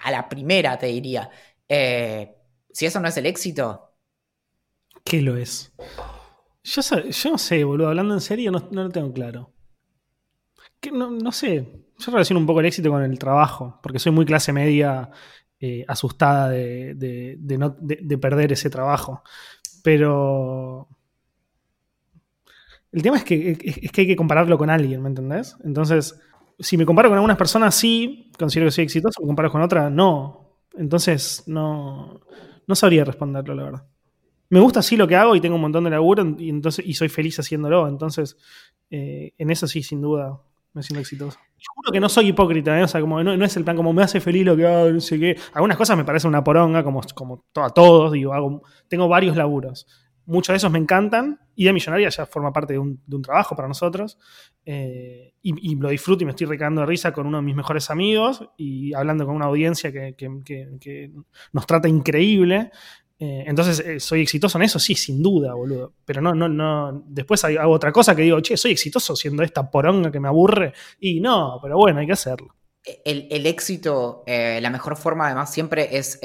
[0.03, 1.29] a la primera te diría,
[1.69, 2.35] eh,
[2.69, 3.95] si eso no es el éxito.
[5.05, 5.71] ¿Qué lo es?
[6.61, 9.53] Yo, yo no sé, boludo, hablando en serio, no, lo tengo claro.
[10.91, 14.25] no, no sé, yo relaciono un poco el éxito con el trabajo, porque soy muy
[14.25, 15.09] clase media
[15.59, 19.23] eh, asustada de, perder ese trabajo.
[19.83, 20.87] Pero
[22.91, 25.55] el tema es que, es que hay que compararlo con alguien, ¿me entendés?
[25.63, 26.19] Entonces,
[26.59, 29.91] si me comparo con algunas personas, sí, considero que soy exitoso, me comparo con otras,
[29.91, 30.57] no.
[30.77, 32.21] Entonces, no,
[32.67, 33.87] no sabría responderlo, la verdad.
[34.49, 36.95] Me gusta así lo que hago y tengo un montón de laburo y, entonces, y
[36.95, 37.87] soy feliz haciéndolo.
[37.87, 38.37] Entonces,
[38.89, 40.41] eh, en eso sí, sin duda,
[40.73, 41.39] me siento exitoso.
[41.75, 42.83] Juro que no soy hipócrita, ¿eh?
[42.83, 44.99] o sea, como no, es el plan como me hace feliz lo que hago, no
[45.01, 45.37] sé qué.
[45.53, 49.87] Algunas cosas me parecen una poronga, como, como a todos, digo, hago, tengo varios laburos.
[50.25, 51.39] muchos de esos me encantan.
[51.55, 54.17] Idea Millonaria ya forma parte de un, trabajo para nosotros.
[54.65, 57.89] Eh, y, lo disfruto y me estoy recando de risa con uno de mis mejores
[57.89, 61.11] amigos y hablando con una audiencia que,
[61.51, 62.71] nos trata increíble.
[63.19, 64.79] Eh, entonces, eh, ¿soy exitoso en eso?
[64.79, 65.93] Sí, sin duda, boludo.
[66.05, 67.03] Pero no, no, no.
[67.05, 70.73] Después hago otra cosa que digo, che, soy exitoso siendo esta poronga que me aburre.
[70.99, 72.55] Y no, pero bueno, hay que hacerlo.
[73.05, 76.17] El, éxito, la mejor forma además siempre es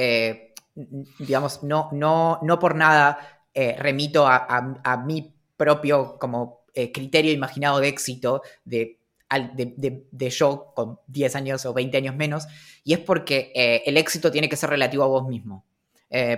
[1.18, 3.18] digamos, no, no, no por nada
[3.52, 8.98] eh, remito a, mi propio como eh, criterio imaginado de éxito de,
[9.30, 12.46] de, yo con 10 años o 20 años menos,
[12.82, 15.64] y es porque eh, el éxito tiene que ser relativo a vos mismo.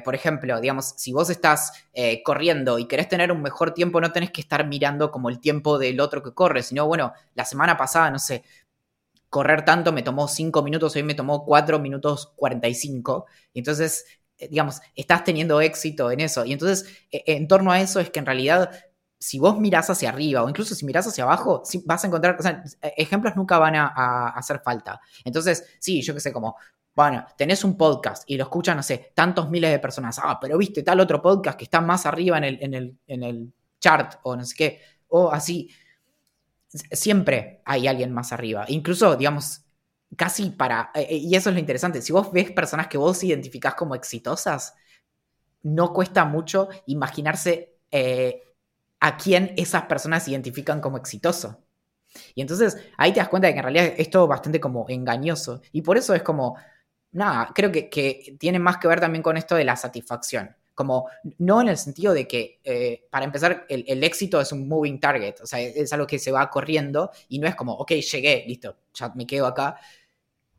[0.05, 1.72] Por ejemplo, digamos, si vos estás
[2.24, 5.79] corriendo y querés tener un mejor tiempo, no tenés que estar mirando como el tiempo
[5.79, 8.45] del otro que corre, sino, bueno, la semana pasada, no sé,
[9.29, 13.27] correr tanto me tomó 5 minutos, hoy me tomó 4 minutos 45.
[13.53, 14.05] Y entonces
[14.39, 16.45] eh, digamos, estás teniendo éxito en eso.
[16.45, 18.70] Y entonces, e, en torno a eso es que en realidad,
[19.18, 22.43] si vos mirás hacia arriba o incluso si mirás hacia abajo, vas a encontrar, o
[22.43, 25.01] sea, e, ejemplos nunca van a, hacer falta.
[25.24, 26.57] Entonces, sí, yo qué sé, como,
[26.97, 30.18] bueno, tenés un podcast y lo escuchan, no sé, tantos miles de personas.
[30.22, 33.22] Ah, pero viste tal otro podcast que está más arriba en el, en el, en
[33.22, 35.70] el chart o no sé qué, o así.
[36.68, 38.64] Siempre hay alguien más arriba.
[38.68, 39.62] Incluso, digamos,
[40.16, 43.22] casi para, eh, eh, y eso es lo interesante, si vos ves personas que vos
[43.22, 44.74] identificás como exitosas,
[45.62, 48.42] no cuesta mucho imaginarse eh,
[49.01, 51.62] a quién esas personas identifican como exitoso.
[52.34, 55.61] Y entonces ahí te das cuenta de que en realidad es todo bastante como engañoso.
[55.72, 56.57] Y por eso es como,
[57.17, 60.55] nada, creo que, tiene más que ver también con esto de la satisfacción.
[60.75, 61.09] Como,
[61.39, 65.47] no en el sentido de que, para empezar, el, éxito es un moving target, o
[65.47, 69.11] sea, es algo que se va corriendo y no es como, ok, llegué, listo, ya
[69.14, 69.79] me quedo acá,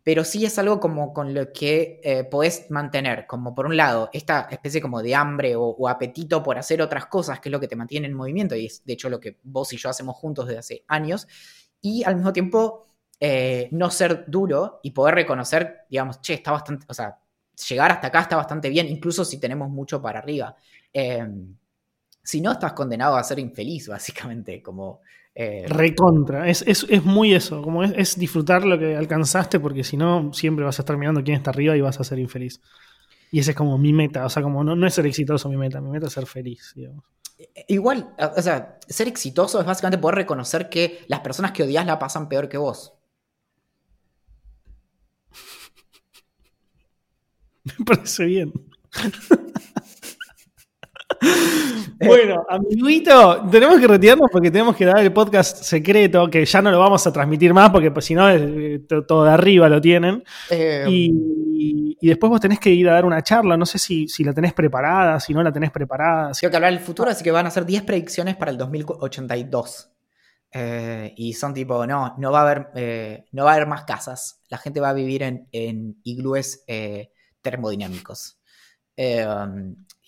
[0.08, 4.10] pero sí es algo como con lo que eh, podés mantener, como por un lado,
[4.14, 7.68] esta especie como de hambre o, apetito por hacer otras cosas, que es lo que
[7.68, 10.48] te mantiene en movimiento, y es de hecho lo que vos y yo hacemos juntos
[10.48, 11.28] desde hace años,
[11.82, 12.87] y al mismo tiempo
[13.20, 17.18] eh, no ser duro y poder reconocer, digamos, che, está bastante, o sea,
[17.68, 20.56] llegar hasta acá está bastante bien, incluso si tenemos mucho para arriba.
[20.94, 21.56] Em,
[22.24, 25.02] si no, estás condenado a ser infeliz, básicamente, como
[25.34, 30.66] eh, Recontra, es, muy eso, como es, disfrutar lo que alcanzaste, porque si no, siempre
[30.66, 32.60] vas a estar mirando quién está arriba y vas a ser infeliz.
[33.32, 35.58] Y esa es como mi meta, o sea, como no, no es ser exitoso mi
[35.58, 37.04] meta, mi meta es ser feliz, digamos.
[37.38, 41.86] Eh, igual, o sea, ser exitoso es básicamente poder reconocer que las personas que odias
[41.86, 42.97] la pasan peor que vos.
[47.80, 48.54] Me parece bien.
[52.00, 56.70] Bueno, amiguito, tenemos que retirarnos porque tenemos que dar el podcast secreto, que ya no
[56.72, 60.24] lo vamos a transmitir más porque pues, si no, eh, todo de arriba lo tienen.
[60.50, 64.34] Eh, y, después vos tenés que ir a dar una charla, no sé si, la
[64.34, 66.32] tenés preparada, si no la tenés preparada.
[66.40, 69.92] Tengo que hablar del futuro, así que van a ser 10 predicciones para el 2082.
[70.54, 74.42] Eh, y son tipo, no, no va a haber, no va a haber más casas.
[74.50, 76.64] La gente va a vivir en, en iglúes
[77.42, 78.40] termodinámicos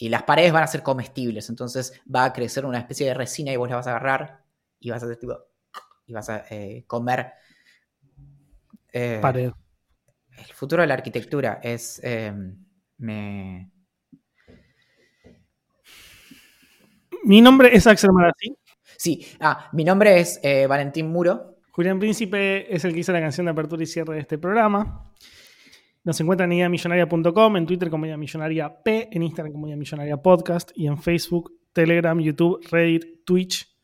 [0.01, 3.51] y las paredes van a ser comestibles, entonces va a crecer una especie de resina
[3.51, 4.43] y vos la vas a agarrar
[4.80, 5.38] y vas a tipo,
[6.07, 7.34] y vas a eh, comer.
[8.93, 9.51] Eh, Pared.
[10.38, 12.65] El futuro de la arquitectura es em,
[12.97, 13.69] me...
[17.25, 18.55] Mi nombre es Axel Marazzi.
[18.97, 21.57] Sí, ah, mi nombre es eh, Valentín Muro.
[21.71, 25.11] Julián Príncipe es el que hizo la canción de apertura y cierre de este programa.
[26.10, 30.18] Nos encuentran en idamillonaria.com, en Twitter como Idea Millonaria P, en Instagram como Idea Millonaria
[30.18, 33.78] Podcast y en Facebook, Telegram, YouTube, Reddit, Twitch.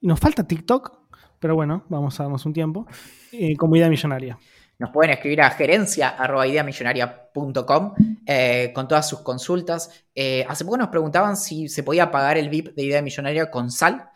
[0.00, 2.86] Y nos falta TikTok, pero bueno, vamos a darnos un tiempo,
[3.30, 4.38] eh, como Idea Millonaria.
[4.78, 7.94] Nos pueden escribir a gerencia.ideamillonaria.com
[8.24, 10.06] eh, con todas sus consultas.
[10.14, 13.70] Eh, hace poco nos preguntaban si se podía pagar el VIP de Idea Millonaria con
[13.70, 14.08] sal.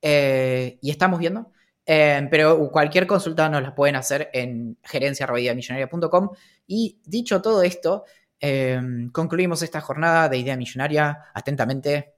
[0.00, 1.50] y estamos viendo.
[1.90, 6.28] Em, pero cualquier consulta nos la pueden hacer en gerencia.ideamillonaria.com.
[6.66, 8.04] Y dicho todo esto,
[8.38, 11.30] em, concluimos esta jornada de Idea Millonaria.
[11.32, 12.12] Atentamente.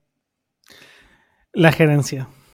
[1.52, 2.28] La gerencia.